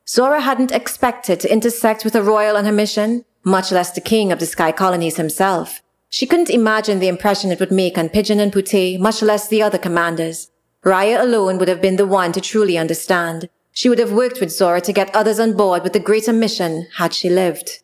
Zora 0.09 0.41
hadn't 0.41 0.73
expected 0.73 1.41
to 1.41 1.53
intersect 1.53 2.05
with 2.05 2.15
a 2.15 2.23
royal 2.23 2.57
on 2.57 2.65
her 2.65 2.73
mission, 2.73 3.25
much 3.43 3.73
less 3.73 3.91
the 3.91 4.01
king 4.01 4.31
of 4.31 4.39
the 4.39 4.47
sky 4.47 4.71
colonies 4.71 5.17
himself. 5.17 5.83
She 6.09 6.27
couldn't 6.27 6.51
imagine 6.51 7.01
the 7.01 7.09
impression 7.09 7.51
it 7.51 7.61
would 7.61 7.73
make 7.73 7.99
on 7.99 8.09
Pigeon 8.09 8.41
and 8.41 8.53
Pute, 8.53 9.01
much 9.01 9.23
less 9.23 9.49
the 9.49 9.63
other 9.63 9.77
commanders. 9.77 10.51
Raya 10.85 11.21
alone 11.21 11.59
would 11.59 11.69
have 11.69 11.83
been 11.83 11.97
the 11.97 12.07
one 12.07 12.33
to 12.33 12.41
truly 12.41 12.79
understand. 12.79 13.49
She 13.79 13.89
would 13.89 14.01
have 14.01 14.11
worked 14.11 14.41
with 14.41 14.51
Zora 14.51 14.81
to 14.81 14.93
get 14.93 15.15
others 15.15 15.39
on 15.39 15.57
board 15.57 15.85
with 15.85 15.93
the 15.93 16.01
greater 16.01 16.33
mission 16.33 16.89
had 16.97 17.15
she 17.15 17.31
lived. 17.31 17.79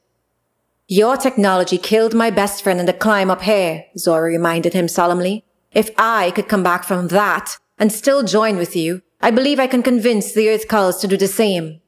Your 0.88 1.16
technology 1.16 1.78
killed 1.78 2.14
my 2.14 2.30
best 2.30 2.64
friend 2.64 2.80
in 2.80 2.86
the 2.86 2.92
climb 2.92 3.30
up 3.30 3.42
here, 3.42 3.84
Zora 3.96 4.28
reminded 4.28 4.72
him 4.72 4.88
solemnly. 4.88 5.44
If 5.70 5.90
I 5.96 6.32
could 6.32 6.48
come 6.48 6.64
back 6.64 6.82
from 6.82 7.06
that 7.18 7.58
and 7.78 7.92
still 7.92 8.24
join 8.24 8.56
with 8.56 8.74
you, 8.74 9.02
I 9.20 9.30
believe 9.30 9.60
I 9.60 9.68
can 9.68 9.84
convince 9.84 10.32
the 10.32 10.50
Earth 10.50 10.66
Culls 10.66 10.98
to 11.00 11.06
do 11.06 11.16
the 11.16 11.28
same. 11.28 11.80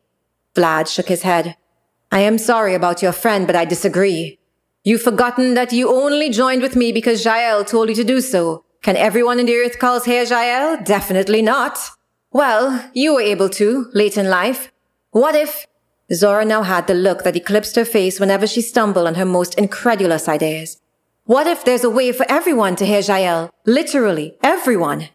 Vlad 0.54 0.86
shook 0.86 1.08
his 1.08 1.22
head. 1.22 1.56
I 2.12 2.20
am 2.20 2.38
sorry 2.38 2.74
about 2.76 3.02
your 3.02 3.10
friend, 3.10 3.44
but 3.44 3.56
I 3.56 3.64
disagree. 3.64 4.38
You've 4.84 5.02
forgotten 5.02 5.54
that 5.54 5.72
you 5.72 5.92
only 5.92 6.30
joined 6.30 6.62
with 6.62 6.76
me 6.76 6.92
because 6.92 7.24
Jael 7.24 7.64
told 7.64 7.88
you 7.88 7.96
to 7.96 8.04
do 8.04 8.20
so. 8.20 8.64
Can 8.82 8.96
everyone 8.96 9.40
in 9.40 9.46
the 9.46 9.56
Earth 9.56 9.80
Culls 9.80 10.04
hear 10.04 10.22
Jael? 10.22 10.80
Definitely 10.84 11.42
not. 11.42 11.76
Well, 12.32 12.90
you 12.92 13.14
were 13.14 13.20
able 13.20 13.48
to, 13.50 13.90
late 13.94 14.16
in 14.16 14.28
life. 14.28 14.72
What 15.10 15.34
if 15.34 15.66
Zora 16.12 16.44
now 16.44 16.62
had 16.62 16.86
the 16.86 16.94
look 16.94 17.24
that 17.24 17.36
eclipsed 17.36 17.74
her 17.76 17.84
face 17.84 18.20
whenever 18.20 18.46
she 18.46 18.60
stumbled 18.60 19.06
on 19.06 19.16
her 19.16 19.24
most 19.24 19.54
incredulous 19.56 20.28
ideas. 20.28 20.80
What 21.24 21.48
if 21.48 21.64
there's 21.64 21.82
a 21.82 21.90
way 21.90 22.12
for 22.12 22.24
everyone 22.28 22.76
to 22.76 22.86
hear 22.86 23.00
Jael? 23.00 23.50
Literally, 23.64 24.36
everyone. 24.42 25.08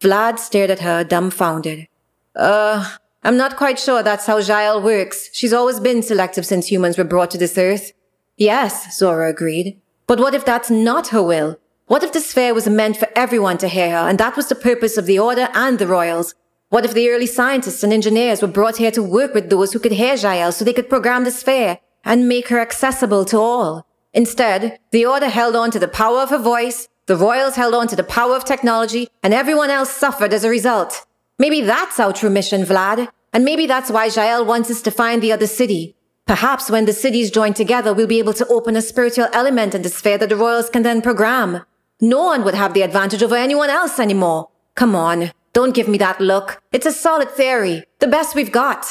Vlad 0.00 0.40
stared 0.40 0.70
at 0.70 0.80
her, 0.80 1.04
dumbfounded. 1.04 1.86
Uh, 2.34 2.96
I'm 3.22 3.36
not 3.36 3.56
quite 3.56 3.78
sure 3.78 4.02
that's 4.02 4.26
how 4.26 4.38
Jael 4.38 4.82
works. 4.82 5.30
She's 5.32 5.52
always 5.52 5.78
been 5.78 6.02
selective 6.02 6.44
since 6.44 6.66
humans 6.66 6.98
were 6.98 7.04
brought 7.04 7.30
to 7.30 7.38
this 7.38 7.56
earth. 7.56 7.92
Yes, 8.36 8.98
Zora 8.98 9.30
agreed. 9.30 9.80
But 10.08 10.18
what 10.18 10.34
if 10.34 10.44
that's 10.44 10.70
not 10.70 11.08
her 11.08 11.22
will? 11.22 11.60
What 11.86 12.02
if 12.02 12.12
the 12.12 12.20
sphere 12.20 12.52
was 12.52 12.68
meant 12.68 12.96
for 12.96 13.08
everyone 13.14 13.58
to 13.58 13.68
hear 13.68 13.90
her, 13.90 14.08
and 14.08 14.18
that 14.18 14.36
was 14.36 14.48
the 14.48 14.54
purpose 14.56 14.96
of 14.96 15.06
the 15.06 15.18
Order 15.18 15.48
and 15.54 15.78
the 15.78 15.86
Royals? 15.86 16.34
What 16.74 16.84
if 16.84 16.92
the 16.92 17.08
early 17.10 17.26
scientists 17.26 17.84
and 17.84 17.92
engineers 17.92 18.42
were 18.42 18.48
brought 18.48 18.78
here 18.78 18.90
to 18.90 19.00
work 19.00 19.32
with 19.32 19.48
those 19.48 19.72
who 19.72 19.78
could 19.78 19.92
hear 19.92 20.16
Jael 20.16 20.50
so 20.50 20.64
they 20.64 20.72
could 20.72 20.88
program 20.88 21.22
the 21.22 21.30
sphere 21.30 21.78
and 22.04 22.28
make 22.28 22.48
her 22.48 22.58
accessible 22.58 23.24
to 23.26 23.38
all? 23.38 23.86
Instead, 24.12 24.80
the 24.90 25.06
Order 25.06 25.28
held 25.28 25.54
on 25.54 25.70
to 25.70 25.78
the 25.78 25.86
power 25.86 26.18
of 26.18 26.30
her 26.30 26.38
voice, 26.38 26.88
the 27.06 27.14
Royals 27.14 27.54
held 27.54 27.74
on 27.74 27.86
to 27.86 27.94
the 27.94 28.02
power 28.02 28.34
of 28.34 28.44
technology, 28.44 29.06
and 29.22 29.32
everyone 29.32 29.70
else 29.70 29.88
suffered 29.88 30.32
as 30.32 30.42
a 30.42 30.50
result. 30.50 31.06
Maybe 31.38 31.60
that's 31.60 32.00
our 32.00 32.12
true 32.12 32.28
mission, 32.28 32.62
Vlad. 32.62 33.06
And 33.32 33.44
maybe 33.44 33.68
that's 33.68 33.92
why 33.92 34.06
Jael 34.06 34.44
wants 34.44 34.68
us 34.68 34.82
to 34.82 34.90
find 34.90 35.22
the 35.22 35.30
other 35.30 35.46
city. 35.46 35.94
Perhaps 36.26 36.70
when 36.70 36.86
the 36.86 36.92
cities 36.92 37.30
join 37.30 37.54
together, 37.54 37.94
we'll 37.94 38.08
be 38.08 38.18
able 38.18 38.34
to 38.34 38.48
open 38.48 38.74
a 38.74 38.82
spiritual 38.82 39.28
element 39.32 39.76
in 39.76 39.82
the 39.82 39.88
sphere 39.88 40.18
that 40.18 40.28
the 40.28 40.34
Royals 40.34 40.70
can 40.70 40.82
then 40.82 41.02
program. 41.02 41.64
No 42.00 42.24
one 42.24 42.42
would 42.42 42.56
have 42.56 42.74
the 42.74 42.82
advantage 42.82 43.22
over 43.22 43.36
anyone 43.36 43.70
else 43.70 44.00
anymore. 44.00 44.48
Come 44.74 44.96
on. 44.96 45.30
Don't 45.54 45.74
give 45.74 45.86
me 45.86 45.98
that 45.98 46.20
look. 46.20 46.60
It's 46.72 46.84
a 46.84 46.90
solid 46.90 47.30
theory. 47.30 47.84
The 48.00 48.08
best 48.08 48.34
we've 48.34 48.50
got. 48.50 48.86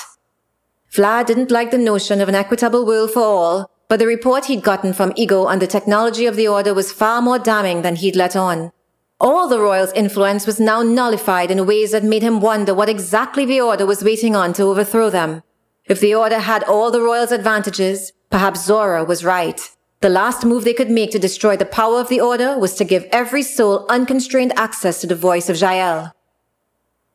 Vlad 0.93 1.25
didn't 1.25 1.51
like 1.51 1.71
the 1.71 1.77
notion 1.77 2.21
of 2.21 2.29
an 2.29 2.35
equitable 2.35 2.85
world 2.85 3.11
for 3.11 3.21
all, 3.21 3.69
but 3.89 3.99
the 3.99 4.07
report 4.07 4.45
he'd 4.45 4.63
gotten 4.63 4.93
from 4.93 5.11
Ego 5.17 5.43
on 5.43 5.59
the 5.59 5.67
technology 5.67 6.25
of 6.25 6.37
the 6.37 6.47
Order 6.47 6.73
was 6.73 6.93
far 6.93 7.21
more 7.21 7.37
damning 7.37 7.81
than 7.81 7.97
he'd 7.97 8.15
let 8.15 8.37
on. 8.37 8.71
All 9.19 9.49
the 9.49 9.59
Royals' 9.59 9.91
influence 9.91 10.47
was 10.47 10.61
now 10.61 10.81
nullified 10.81 11.51
in 11.51 11.65
ways 11.65 11.91
that 11.91 12.05
made 12.05 12.23
him 12.23 12.39
wonder 12.39 12.73
what 12.73 12.87
exactly 12.87 13.45
the 13.45 13.59
Order 13.59 13.85
was 13.85 14.01
waiting 14.01 14.33
on 14.33 14.53
to 14.53 14.63
overthrow 14.63 15.09
them. 15.09 15.43
If 15.85 15.99
the 15.99 16.15
Order 16.15 16.39
had 16.39 16.63
all 16.63 16.91
the 16.91 17.01
Royals' 17.01 17.33
advantages, 17.33 18.13
perhaps 18.29 18.63
Zora 18.65 19.03
was 19.03 19.25
right. 19.25 19.59
The 19.99 20.07
last 20.07 20.45
move 20.45 20.63
they 20.63 20.73
could 20.73 20.89
make 20.89 21.11
to 21.11 21.19
destroy 21.19 21.57
the 21.57 21.65
power 21.65 21.99
of 21.99 22.07
the 22.07 22.21
Order 22.21 22.57
was 22.57 22.75
to 22.75 22.85
give 22.85 23.03
every 23.11 23.43
soul 23.43 23.85
unconstrained 23.89 24.53
access 24.55 25.01
to 25.01 25.07
the 25.07 25.15
voice 25.15 25.49
of 25.49 25.57
Jael. 25.57 26.13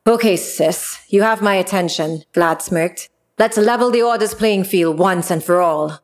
Okay, 0.09 0.37
sis, 0.37 0.97
you 1.09 1.21
have 1.21 1.39
my 1.39 1.53
attention, 1.53 2.23
Vlad 2.33 2.63
smirked. 2.63 3.09
Let's 3.37 3.57
level 3.57 3.91
the 3.91 4.01
Order's 4.01 4.33
playing 4.33 4.63
field 4.63 4.97
once 4.97 5.29
and 5.29 5.43
for 5.43 5.61
all. 5.61 5.99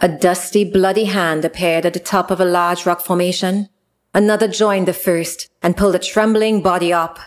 A 0.00 0.08
dusty, 0.08 0.64
bloody 0.64 1.04
hand 1.04 1.44
appeared 1.44 1.86
at 1.86 1.92
the 1.92 2.00
top 2.00 2.32
of 2.32 2.40
a 2.40 2.44
large 2.44 2.84
rock 2.86 3.00
formation. 3.02 3.68
Another 4.12 4.48
joined 4.48 4.88
the 4.88 4.92
first 4.92 5.48
and 5.62 5.76
pulled 5.76 5.94
a 5.94 6.00
trembling 6.00 6.60
body 6.60 6.92
up. 6.92 7.20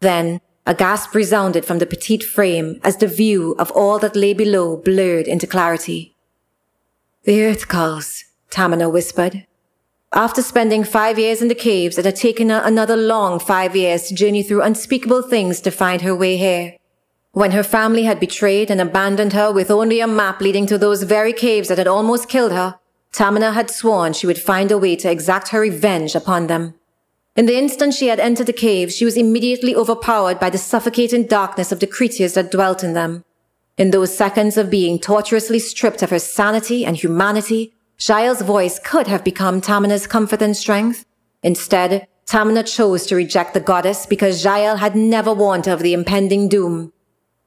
Then, 0.00 0.40
a 0.66 0.74
gasp 0.74 1.14
resounded 1.14 1.66
from 1.66 1.76
the 1.78 1.84
petite 1.84 2.24
frame 2.24 2.80
as 2.82 2.96
the 2.96 3.06
view 3.06 3.54
of 3.58 3.70
all 3.72 3.98
that 3.98 4.16
lay 4.16 4.32
below 4.32 4.78
blurred 4.78 5.28
into 5.28 5.46
clarity. 5.46 6.16
The 7.24 7.44
earth 7.44 7.68
calls, 7.68 8.24
Tamina 8.50 8.90
whispered. 8.90 9.46
After 10.14 10.42
spending 10.42 10.84
five 10.84 11.18
years 11.18 11.40
in 11.40 11.48
the 11.48 11.54
caves, 11.54 11.96
it 11.96 12.04
had 12.04 12.16
taken 12.16 12.50
her 12.50 12.60
another 12.62 12.96
long 12.96 13.38
five 13.38 13.74
years 13.74 14.08
to 14.08 14.14
journey 14.14 14.42
through 14.42 14.60
unspeakable 14.60 15.22
things 15.22 15.60
to 15.62 15.70
find 15.70 16.02
her 16.02 16.14
way 16.14 16.36
here. 16.36 16.76
When 17.32 17.52
her 17.52 17.62
family 17.62 18.02
had 18.02 18.20
betrayed 18.20 18.70
and 18.70 18.78
abandoned 18.78 19.32
her 19.32 19.50
with 19.50 19.70
only 19.70 20.00
a 20.00 20.06
map 20.06 20.42
leading 20.42 20.66
to 20.66 20.76
those 20.76 21.04
very 21.04 21.32
caves 21.32 21.68
that 21.68 21.78
had 21.78 21.86
almost 21.86 22.28
killed 22.28 22.52
her, 22.52 22.78
Tamina 23.10 23.54
had 23.54 23.70
sworn 23.70 24.12
she 24.12 24.26
would 24.26 24.38
find 24.38 24.70
a 24.70 24.76
way 24.76 24.96
to 24.96 25.10
exact 25.10 25.48
her 25.48 25.60
revenge 25.60 26.14
upon 26.14 26.46
them. 26.46 26.74
In 27.34 27.46
the 27.46 27.56
instant 27.56 27.94
she 27.94 28.08
had 28.08 28.20
entered 28.20 28.48
the 28.48 28.52
caves, 28.52 28.94
she 28.94 29.06
was 29.06 29.16
immediately 29.16 29.74
overpowered 29.74 30.38
by 30.38 30.50
the 30.50 30.58
suffocating 30.58 31.26
darkness 31.26 31.72
of 31.72 31.80
the 31.80 31.86
creatures 31.86 32.34
that 32.34 32.50
dwelt 32.50 32.84
in 32.84 32.92
them. 32.92 33.24
In 33.78 33.90
those 33.90 34.14
seconds 34.14 34.58
of 34.58 34.68
being 34.68 34.98
tortuously 34.98 35.58
stripped 35.58 36.02
of 36.02 36.10
her 36.10 36.18
sanity 36.18 36.84
and 36.84 36.98
humanity, 36.98 37.72
Jael's 37.98 38.42
voice 38.42 38.78
could 38.78 39.06
have 39.06 39.24
become 39.24 39.60
Tamina's 39.60 40.06
comfort 40.06 40.42
and 40.42 40.56
strength. 40.56 41.04
Instead, 41.42 42.08
Tamina 42.26 42.64
chose 42.64 43.06
to 43.06 43.16
reject 43.16 43.54
the 43.54 43.60
goddess 43.60 44.06
because 44.06 44.44
Jael 44.44 44.76
had 44.76 44.96
never 44.96 45.32
warned 45.32 45.66
her 45.66 45.72
of 45.72 45.80
the 45.80 45.92
impending 45.92 46.48
doom. 46.48 46.92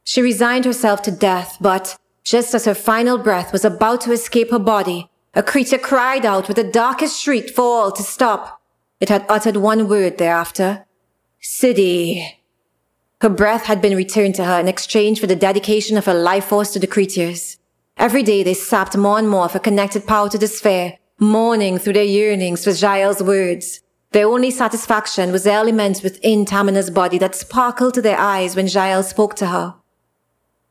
She 0.04 0.22
resigned 0.22 0.66
herself 0.66 1.02
to 1.04 1.12
death, 1.12 1.58
but 1.60 1.98
just 2.24 2.54
as 2.54 2.66
her 2.66 2.76
final 2.76 3.18
breath 3.18 3.52
was 3.52 3.66
about 3.66 4.02
to 4.02 4.12
escape 4.12 4.52
her 4.52 4.60
body, 4.60 5.10
a 5.34 5.44
creature 5.44 5.78
cried 5.78 6.26
out 6.26 6.48
with 6.48 6.58
the 6.58 6.64
darkest 6.64 7.22
shriek 7.22 7.50
for 7.50 7.64
all 7.64 7.92
to 7.92 8.04
stop. 8.04 8.62
It 9.00 9.10
had 9.10 9.26
uttered 9.28 9.58
one 9.58 9.88
word 9.88 10.18
thereafter. 10.18 10.86
City. 11.42 12.42
Her 13.22 13.30
breath 13.30 13.66
had 13.66 13.82
been 13.82 13.96
returned 13.96 14.36
to 14.36 14.46
her 14.46 14.60
in 14.60 14.68
exchange 14.68 15.20
for 15.20 15.28
the 15.28 15.36
dedication 15.36 15.98
of 15.98 16.06
her 16.06 16.14
life 16.14 16.46
force 16.46 16.72
to 16.74 16.80
the 16.80 16.88
creatures. 16.88 17.58
Every 17.98 18.24
day 18.24 18.44
they 18.44 18.54
sapped 18.54 18.98
more 18.98 19.18
and 19.18 19.30
more 19.30 19.46
of 19.46 19.54
her 19.54 19.60
connected 19.60 20.06
power 20.06 20.30
to 20.30 20.48
sphere, 20.48 20.98
mourning 21.20 21.78
through 21.78 21.94
their 21.94 22.04
yearnings 22.04 22.64
for 22.64 22.72
Jael's 22.72 23.24
words. 23.24 23.82
Their 24.12 24.28
only 24.28 24.52
satisfaction 24.52 25.32
was 25.32 25.44
the 25.44 25.52
element 25.52 26.02
within 26.04 26.46
Tamina's 26.46 26.90
body 26.90 27.18
that 27.18 27.36
sparkled 27.36 27.94
to 27.96 28.02
their 28.02 28.18
eyes 28.18 28.56
when 28.56 28.68
Jael 28.68 29.04
spoke 29.04 29.36
to 29.36 29.48
her. 29.48 29.76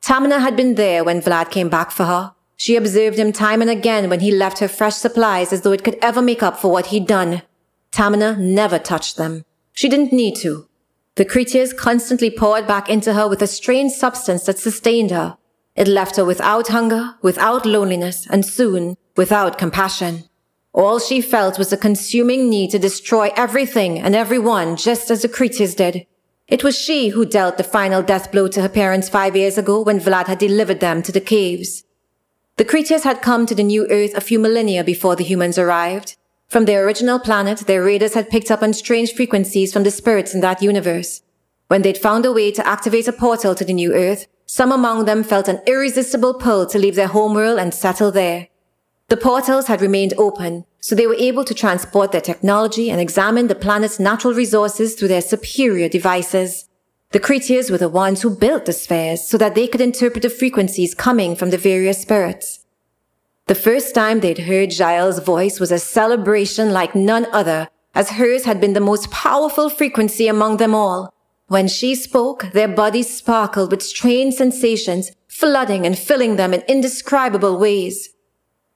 Tamina 0.00 0.40
had 0.40 0.56
been 0.56 0.74
there 0.74 1.02
when 1.02 1.20
Vlad 1.20 1.50
came 1.50 1.68
back 1.68 1.90
for 1.90 2.04
her. 2.04 2.34
She 2.56 2.76
observed 2.76 3.18
him 3.18 3.32
time 3.32 3.60
and 3.60 3.70
again 3.70 4.08
when 4.08 4.20
he 4.20 4.30
left 4.30 4.58
her 4.60 4.68
fresh 4.68 4.94
supplies 4.94 5.52
as 5.52 5.62
though 5.62 5.72
it 5.72 5.82
could 5.82 5.98
ever 6.00 6.22
make 6.22 6.42
up 6.42 6.58
for 6.58 6.70
what 6.70 6.86
he'd 6.86 7.06
done. 7.06 7.42
Tamina 7.90 8.38
never 8.38 8.78
touched 8.78 9.16
them. 9.16 9.44
She 9.72 9.88
didn't 9.88 10.12
need 10.12 10.36
to. 10.36 10.68
The 11.16 11.24
creatures 11.24 11.72
constantly 11.72 12.30
poured 12.30 12.66
back 12.66 12.88
into 12.88 13.14
her 13.14 13.28
with 13.28 13.42
a 13.42 13.46
strange 13.46 13.92
substance 13.92 14.44
that 14.44 14.58
sustained 14.58 15.10
her. 15.10 15.36
It 15.76 15.88
left 15.88 16.16
her 16.16 16.24
without 16.24 16.68
hunger, 16.68 17.14
without 17.22 17.66
loneliness, 17.66 18.26
and 18.30 18.44
soon 18.44 18.96
without 19.16 19.58
compassion. 19.58 20.24
All 20.72 20.98
she 20.98 21.20
felt 21.20 21.58
was 21.58 21.72
a 21.72 21.76
consuming 21.76 22.48
need 22.48 22.70
to 22.70 22.78
destroy 22.78 23.30
everything 23.36 24.00
and 24.00 24.14
everyone 24.14 24.76
just 24.76 25.10
as 25.10 25.22
the 25.22 25.28
creatures 25.28 25.74
did. 25.74 26.06
It 26.48 26.64
was 26.64 26.78
she 26.78 27.08
who 27.08 27.24
dealt 27.24 27.56
the 27.56 27.64
final 27.64 28.02
death 28.02 28.30
blow 28.30 28.48
to 28.48 28.60
her 28.60 28.68
parents 28.68 29.08
five 29.08 29.36
years 29.36 29.56
ago 29.56 29.80
when 29.80 30.00
Vlad 30.00 30.26
had 30.26 30.38
delivered 30.38 30.80
them 30.80 31.02
to 31.02 31.12
the 31.12 31.20
caves. 31.20 31.84
The 32.56 32.64
creatures 32.64 33.04
had 33.04 33.22
come 33.22 33.46
to 33.46 33.54
the 33.54 33.62
new 33.62 33.86
earth 33.90 34.14
a 34.16 34.20
few 34.20 34.38
millennia 34.38 34.84
before 34.84 35.16
the 35.16 35.24
humans 35.24 35.58
arrived. 35.58 36.16
From 36.48 36.66
their 36.66 36.84
original 36.84 37.18
planet, 37.18 37.60
their 37.60 37.82
raiders 37.82 38.14
had 38.14 38.28
picked 38.28 38.50
up 38.50 38.62
on 38.62 38.72
strange 38.72 39.12
frequencies 39.12 39.72
from 39.72 39.82
the 39.82 39.90
spirits 39.90 40.34
in 40.34 40.40
that 40.40 40.62
universe. 40.62 41.22
When 41.68 41.82
they'd 41.82 41.98
found 41.98 42.26
a 42.26 42.32
way 42.32 42.52
to 42.52 42.66
activate 42.66 43.08
a 43.08 43.12
portal 43.12 43.54
to 43.54 43.64
the 43.64 43.72
new 43.72 43.94
earth, 43.94 44.26
some 44.54 44.70
among 44.70 45.04
them 45.04 45.24
felt 45.24 45.48
an 45.48 45.60
irresistible 45.66 46.32
pull 46.32 46.64
to 46.64 46.78
leave 46.78 46.94
their 46.94 47.08
homeworld 47.08 47.58
and 47.58 47.74
settle 47.74 48.12
there. 48.12 48.46
The 49.08 49.16
portals 49.16 49.66
had 49.66 49.80
remained 49.80 50.14
open, 50.16 50.64
so 50.78 50.94
they 50.94 51.08
were 51.08 51.16
able 51.16 51.42
to 51.46 51.54
transport 51.54 52.12
their 52.12 52.20
technology 52.20 52.88
and 52.88 53.00
examine 53.00 53.48
the 53.48 53.56
planet's 53.56 53.98
natural 53.98 54.32
resources 54.32 54.94
through 54.94 55.08
their 55.08 55.22
superior 55.22 55.88
devices. 55.88 56.68
The 57.10 57.18
creatures 57.18 57.68
were 57.68 57.78
the 57.78 57.88
ones 57.88 58.22
who 58.22 58.30
built 58.30 58.66
the 58.66 58.72
spheres 58.72 59.28
so 59.28 59.36
that 59.38 59.56
they 59.56 59.66
could 59.66 59.80
interpret 59.80 60.22
the 60.22 60.30
frequencies 60.30 60.94
coming 60.94 61.34
from 61.34 61.50
the 61.50 61.58
various 61.58 62.02
spirits. 62.02 62.60
The 63.48 63.56
first 63.56 63.92
time 63.92 64.20
they'd 64.20 64.46
heard 64.46 64.70
Jael's 64.70 65.18
voice 65.18 65.58
was 65.58 65.72
a 65.72 65.80
celebration 65.80 66.72
like 66.72 66.94
none 66.94 67.26
other, 67.32 67.66
as 67.92 68.10
hers 68.10 68.44
had 68.44 68.60
been 68.60 68.74
the 68.74 68.80
most 68.92 69.10
powerful 69.10 69.68
frequency 69.68 70.28
among 70.28 70.58
them 70.58 70.76
all. 70.76 71.13
When 71.48 71.68
she 71.68 71.94
spoke, 71.94 72.52
their 72.52 72.68
bodies 72.68 73.14
sparkled 73.14 73.70
with 73.70 73.82
strange 73.82 74.34
sensations, 74.34 75.12
flooding 75.28 75.84
and 75.84 75.98
filling 75.98 76.36
them 76.36 76.54
in 76.54 76.62
indescribable 76.62 77.58
ways. 77.58 78.08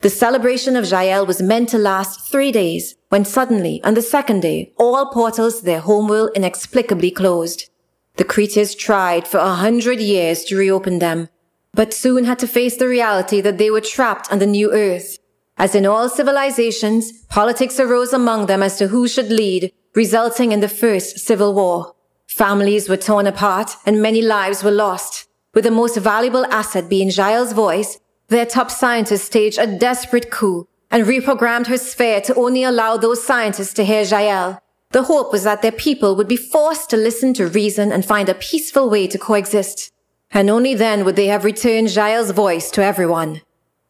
The 0.00 0.10
celebration 0.10 0.76
of 0.76 0.88
Jael 0.88 1.26
was 1.26 1.42
meant 1.42 1.70
to 1.70 1.78
last 1.78 2.30
three 2.30 2.52
days, 2.52 2.94
when 3.08 3.24
suddenly, 3.24 3.82
on 3.82 3.94
the 3.94 4.02
second 4.02 4.40
day, 4.40 4.72
all 4.78 5.06
portals 5.06 5.58
to 5.58 5.64
their 5.64 5.80
homeworld 5.80 6.30
inexplicably 6.36 7.10
closed. 7.10 7.70
The 8.16 8.24
creatures 8.24 8.74
tried 8.74 9.26
for 9.26 9.38
a 9.38 9.54
hundred 9.54 10.00
years 10.00 10.44
to 10.44 10.56
reopen 10.56 10.98
them, 10.98 11.30
but 11.72 11.94
soon 11.94 12.24
had 12.24 12.38
to 12.40 12.46
face 12.46 12.76
the 12.76 12.86
reality 12.86 13.40
that 13.40 13.58
they 13.58 13.70
were 13.70 13.80
trapped 13.80 14.30
on 14.30 14.40
the 14.40 14.46
new 14.46 14.72
earth. 14.72 15.18
As 15.56 15.74
in 15.74 15.86
all 15.86 16.08
civilizations, 16.08 17.12
politics 17.28 17.80
arose 17.80 18.12
among 18.12 18.46
them 18.46 18.62
as 18.62 18.76
to 18.78 18.88
who 18.88 19.08
should 19.08 19.30
lead, 19.30 19.72
resulting 19.94 20.52
in 20.52 20.60
the 20.60 20.68
first 20.68 21.18
civil 21.18 21.54
war. 21.54 21.94
Families 22.28 22.88
were 22.88 22.96
torn 22.96 23.26
apart 23.26 23.72
and 23.84 24.00
many 24.00 24.22
lives 24.22 24.62
were 24.62 24.70
lost, 24.70 25.26
with 25.54 25.64
the 25.64 25.70
most 25.70 25.96
valuable 25.96 26.46
asset 26.46 26.88
being 26.88 27.10
Jael's 27.10 27.52
voice 27.52 27.98
their 28.28 28.44
top 28.44 28.70
scientists 28.70 29.24
staged 29.24 29.58
a 29.58 29.78
desperate 29.78 30.30
coup 30.30 30.68
and 30.90 31.06
reprogrammed 31.06 31.66
her 31.66 31.78
sphere 31.78 32.20
to 32.20 32.34
only 32.34 32.62
allow 32.62 32.96
those 32.96 33.24
scientists 33.24 33.72
to 33.74 33.84
hear 33.84 34.02
Jael. 34.02 34.62
The 34.90 35.04
hope 35.04 35.32
was 35.32 35.44
that 35.44 35.62
their 35.62 35.72
people 35.72 36.14
would 36.16 36.28
be 36.28 36.36
forced 36.36 36.90
to 36.90 36.96
listen 36.96 37.34
to 37.34 37.46
reason 37.46 37.90
and 37.90 38.04
find 38.04 38.28
a 38.28 38.34
peaceful 38.34 38.88
way 38.88 39.06
to 39.06 39.18
coexist. 39.18 39.92
And 40.30 40.50
only 40.50 40.74
then 40.74 41.04
would 41.04 41.16
they 41.16 41.26
have 41.26 41.44
returned 41.44 41.88
Jael's 41.88 42.30
voice 42.32 42.70
to 42.72 42.84
everyone. 42.84 43.40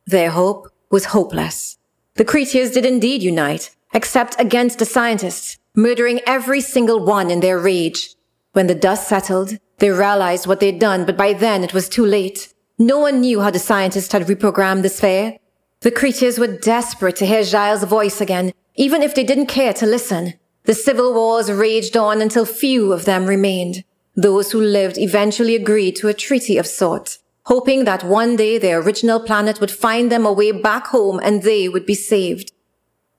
Their 0.06 0.30
hope 0.30 0.68
was 0.90 1.06
hopeless. 1.06 1.78
The 2.14 2.24
creatures 2.24 2.70
did 2.70 2.86
indeed 2.86 3.22
unite, 3.22 3.74
except 3.92 4.40
against 4.40 4.78
the 4.78 4.84
scientists, 4.84 5.58
murdering 5.74 6.20
every 6.26 6.60
single 6.60 7.04
one 7.04 7.30
in 7.30 7.40
their 7.40 7.58
rage. 7.58 8.14
When 8.52 8.66
the 8.66 8.74
dust 8.74 9.08
settled, 9.08 9.58
they 9.78 9.90
realized 9.90 10.46
what 10.46 10.60
they'd 10.60 10.78
done, 10.78 11.04
but 11.04 11.16
by 11.16 11.32
then 11.32 11.62
it 11.62 11.74
was 11.74 11.88
too 11.88 12.04
late. 12.04 12.52
No 12.78 12.98
one 12.98 13.20
knew 13.20 13.40
how 13.40 13.50
the 13.50 13.58
scientists 13.58 14.12
had 14.12 14.26
reprogrammed 14.26 14.82
the 14.82 14.88
sphere. 14.88 15.38
The 15.80 15.90
creatures 15.90 16.38
were 16.38 16.58
desperate 16.58 17.16
to 17.16 17.26
hear 17.26 17.42
Jael's 17.42 17.84
voice 17.84 18.20
again, 18.20 18.52
even 18.74 19.02
if 19.02 19.14
they 19.14 19.24
didn't 19.24 19.46
care 19.46 19.72
to 19.74 19.86
listen. 19.86 20.34
The 20.64 20.74
civil 20.74 21.14
wars 21.14 21.50
raged 21.50 21.96
on 21.96 22.20
until 22.20 22.44
few 22.44 22.92
of 22.92 23.04
them 23.04 23.26
remained. 23.26 23.84
Those 24.14 24.50
who 24.50 24.60
lived 24.60 24.98
eventually 24.98 25.54
agreed 25.54 25.96
to 25.96 26.08
a 26.08 26.14
treaty 26.14 26.58
of 26.58 26.66
sorts, 26.66 27.20
hoping 27.44 27.84
that 27.84 28.02
one 28.02 28.36
day 28.36 28.58
their 28.58 28.80
original 28.80 29.20
planet 29.20 29.60
would 29.60 29.70
find 29.70 30.10
them 30.10 30.26
a 30.26 30.32
way 30.32 30.50
back 30.50 30.88
home 30.88 31.20
and 31.22 31.42
they 31.42 31.68
would 31.68 31.86
be 31.86 31.94
saved. 31.94 32.52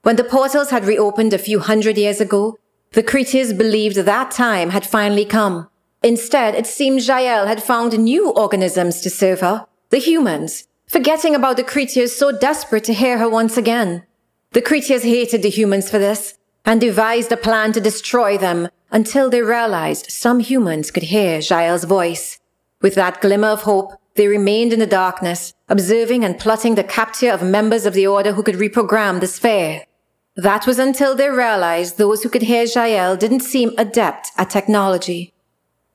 When 0.02 0.16
the 0.16 0.24
portals 0.24 0.70
had 0.70 0.84
reopened 0.84 1.32
a 1.32 1.38
few 1.38 1.60
hundred 1.60 1.96
years 1.98 2.20
ago, 2.20 2.56
the 2.92 3.02
creatures 3.02 3.52
believed 3.52 3.96
that 3.96 4.30
time 4.32 4.70
had 4.70 4.84
finally 4.84 5.24
come. 5.24 5.68
Instead, 6.02 6.54
it 6.54 6.66
seemed 6.66 7.00
Jael 7.02 7.46
had 7.46 7.62
found 7.62 7.96
new 7.98 8.30
organisms 8.30 9.00
to 9.00 9.10
serve 9.10 9.40
her, 9.40 9.66
the 9.90 9.98
humans, 9.98 10.66
forgetting 10.88 11.34
about 11.34 11.56
the 11.56 11.62
creatures 11.62 12.16
so 12.16 12.32
desperate 12.32 12.84
to 12.84 12.94
hear 12.94 13.18
her 13.18 13.28
once 13.28 13.56
again. 13.56 14.02
The 14.52 14.62
creatures 14.62 15.04
hated 15.04 15.42
the 15.42 15.50
humans 15.50 15.88
for 15.88 15.98
this 15.98 16.36
and 16.64 16.80
devised 16.80 17.30
a 17.30 17.36
plan 17.36 17.72
to 17.72 17.80
destroy 17.80 18.36
them 18.36 18.68
until 18.90 19.30
they 19.30 19.42
realized 19.42 20.10
some 20.10 20.40
humans 20.40 20.90
could 20.90 21.04
hear 21.04 21.40
Jael's 21.40 21.84
voice. 21.84 22.40
With 22.82 22.96
that 22.96 23.20
glimmer 23.20 23.48
of 23.48 23.62
hope, 23.62 23.92
they 24.16 24.26
remained 24.26 24.72
in 24.72 24.80
the 24.80 24.86
darkness, 24.86 25.54
observing 25.68 26.24
and 26.24 26.40
plotting 26.40 26.74
the 26.74 26.82
capture 26.82 27.30
of 27.30 27.42
members 27.42 27.86
of 27.86 27.94
the 27.94 28.06
order 28.06 28.32
who 28.32 28.42
could 28.42 28.56
reprogram 28.56 29.20
the 29.20 29.28
sphere. 29.28 29.84
That 30.36 30.66
was 30.66 30.78
until 30.78 31.14
they 31.14 31.28
realized 31.28 31.98
those 31.98 32.22
who 32.22 32.28
could 32.28 32.42
hear 32.42 32.64
Jael 32.64 33.16
didn't 33.16 33.40
seem 33.40 33.72
adept 33.76 34.30
at 34.36 34.50
technology. 34.50 35.34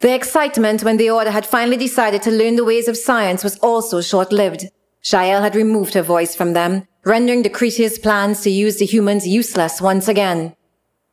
The 0.02 0.14
excitement 0.14 0.84
when 0.84 0.98
the 0.98 1.10
Order 1.10 1.32
had 1.32 1.46
finally 1.46 1.78
decided 1.78 2.22
to 2.24 2.32
learn 2.32 2.58
the 2.58 2.66
ways 2.66 2.88
of 2.88 2.98
science 2.98 3.44
was 3.44 3.58
also 3.60 4.02
short-lived. 4.02 4.66
Jael 5.04 5.42
had 5.42 5.56
removed 5.56 5.94
her 5.94 6.02
voice 6.02 6.36
from 6.36 6.54
them, 6.54 6.88
rendering 7.06 7.44
the 7.44 7.50
creatures' 7.50 7.98
plans 7.98 8.42
to 8.42 8.50
use 8.50 8.78
the 8.78 8.86
humans 8.86 9.28
useless 9.28 9.80
once 9.80 10.08
again. 10.08 10.56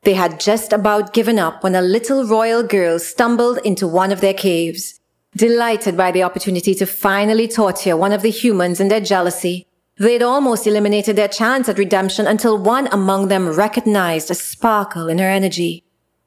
They 0.02 0.14
had 0.14 0.40
just 0.40 0.72
about 0.72 1.12
given 1.12 1.38
up 1.38 1.62
when 1.62 1.76
a 1.76 1.82
little 1.82 2.26
royal 2.26 2.64
girl 2.64 2.98
stumbled 2.98 3.58
into 3.58 3.86
one 3.86 4.10
of 4.10 4.20
their 4.20 4.34
caves. 4.34 4.98
Delighted 5.36 5.96
by 5.96 6.10
the 6.10 6.24
opportunity 6.24 6.74
to 6.74 6.86
finally 6.86 7.46
torture 7.46 7.96
one 7.96 8.12
of 8.12 8.22
the 8.22 8.30
humans 8.30 8.80
in 8.80 8.88
their 8.88 9.00
jealousy, 9.00 9.68
they'd 9.98 10.22
almost 10.22 10.66
eliminated 10.66 11.16
their 11.16 11.28
chance 11.28 11.68
at 11.68 11.78
redemption 11.78 12.26
until 12.26 12.58
one 12.58 12.88
among 12.92 13.28
them 13.28 13.48
recognized 13.48 14.30
a 14.30 14.34
sparkle 14.34 15.08
in 15.08 15.18
her 15.18 15.28
energy. 15.28 15.84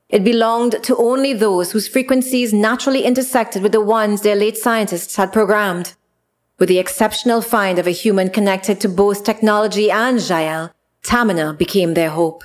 It 0.10 0.23
belonged 0.23 0.84
to 0.84 0.95
only 0.97 1.34
those 1.34 1.71
whose 1.71 1.88
frequencies 1.88 2.54
naturally 2.54 3.04
intersected 3.04 3.63
with 3.63 3.71
the 3.71 3.82
ones 3.82 4.21
their 4.21 4.36
late 4.36 4.58
scientists 4.58 5.15
had 5.15 5.34
programmed. 5.34 5.95
With 6.60 6.69
the 6.69 6.80
exceptional 6.80 7.41
find 7.41 7.80
of 7.80 7.88
a 7.88 7.91
human 7.91 8.30
connected 8.30 8.80
to 8.82 8.89
both 8.89 9.23
technology 9.23 9.89
and 9.91 10.21
Jael, 10.21 10.71
Tamina 11.04 11.58
became 11.58 11.95
their 11.95 12.12
hope. 12.12 12.43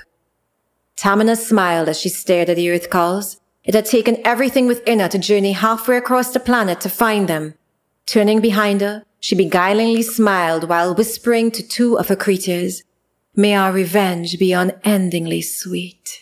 Tamina 0.96 1.36
smiled 1.36 1.88
as 1.88 2.00
she 2.00 2.08
stared 2.08 2.50
at 2.50 2.56
the 2.56 2.70
Earth 2.70 2.90
calls. 2.90 3.40
It 3.62 3.74
had 3.74 3.86
taken 3.86 4.18
everything 4.24 4.66
within 4.66 5.00
her 5.00 5.08
to 5.08 5.18
journey 5.18 5.52
halfway 5.52 5.96
across 5.96 6.32
the 6.32 6.40
planet 6.40 6.80
to 6.80 6.88
find 6.88 7.28
them. 7.28 7.54
Turning 8.06 8.40
behind 8.40 8.80
her, 8.80 9.04
she 9.20 9.36
beguilingly 9.36 10.02
smiled 10.02 10.68
while 10.68 10.94
whispering 10.94 11.50
to 11.52 11.62
two 11.62 11.98
of 11.98 12.08
her 12.08 12.16
creatures, 12.16 12.82
May 13.36 13.54
our 13.54 13.70
revenge 13.70 14.38
be 14.38 14.52
unendingly 14.52 15.40
sweet. 15.40 16.18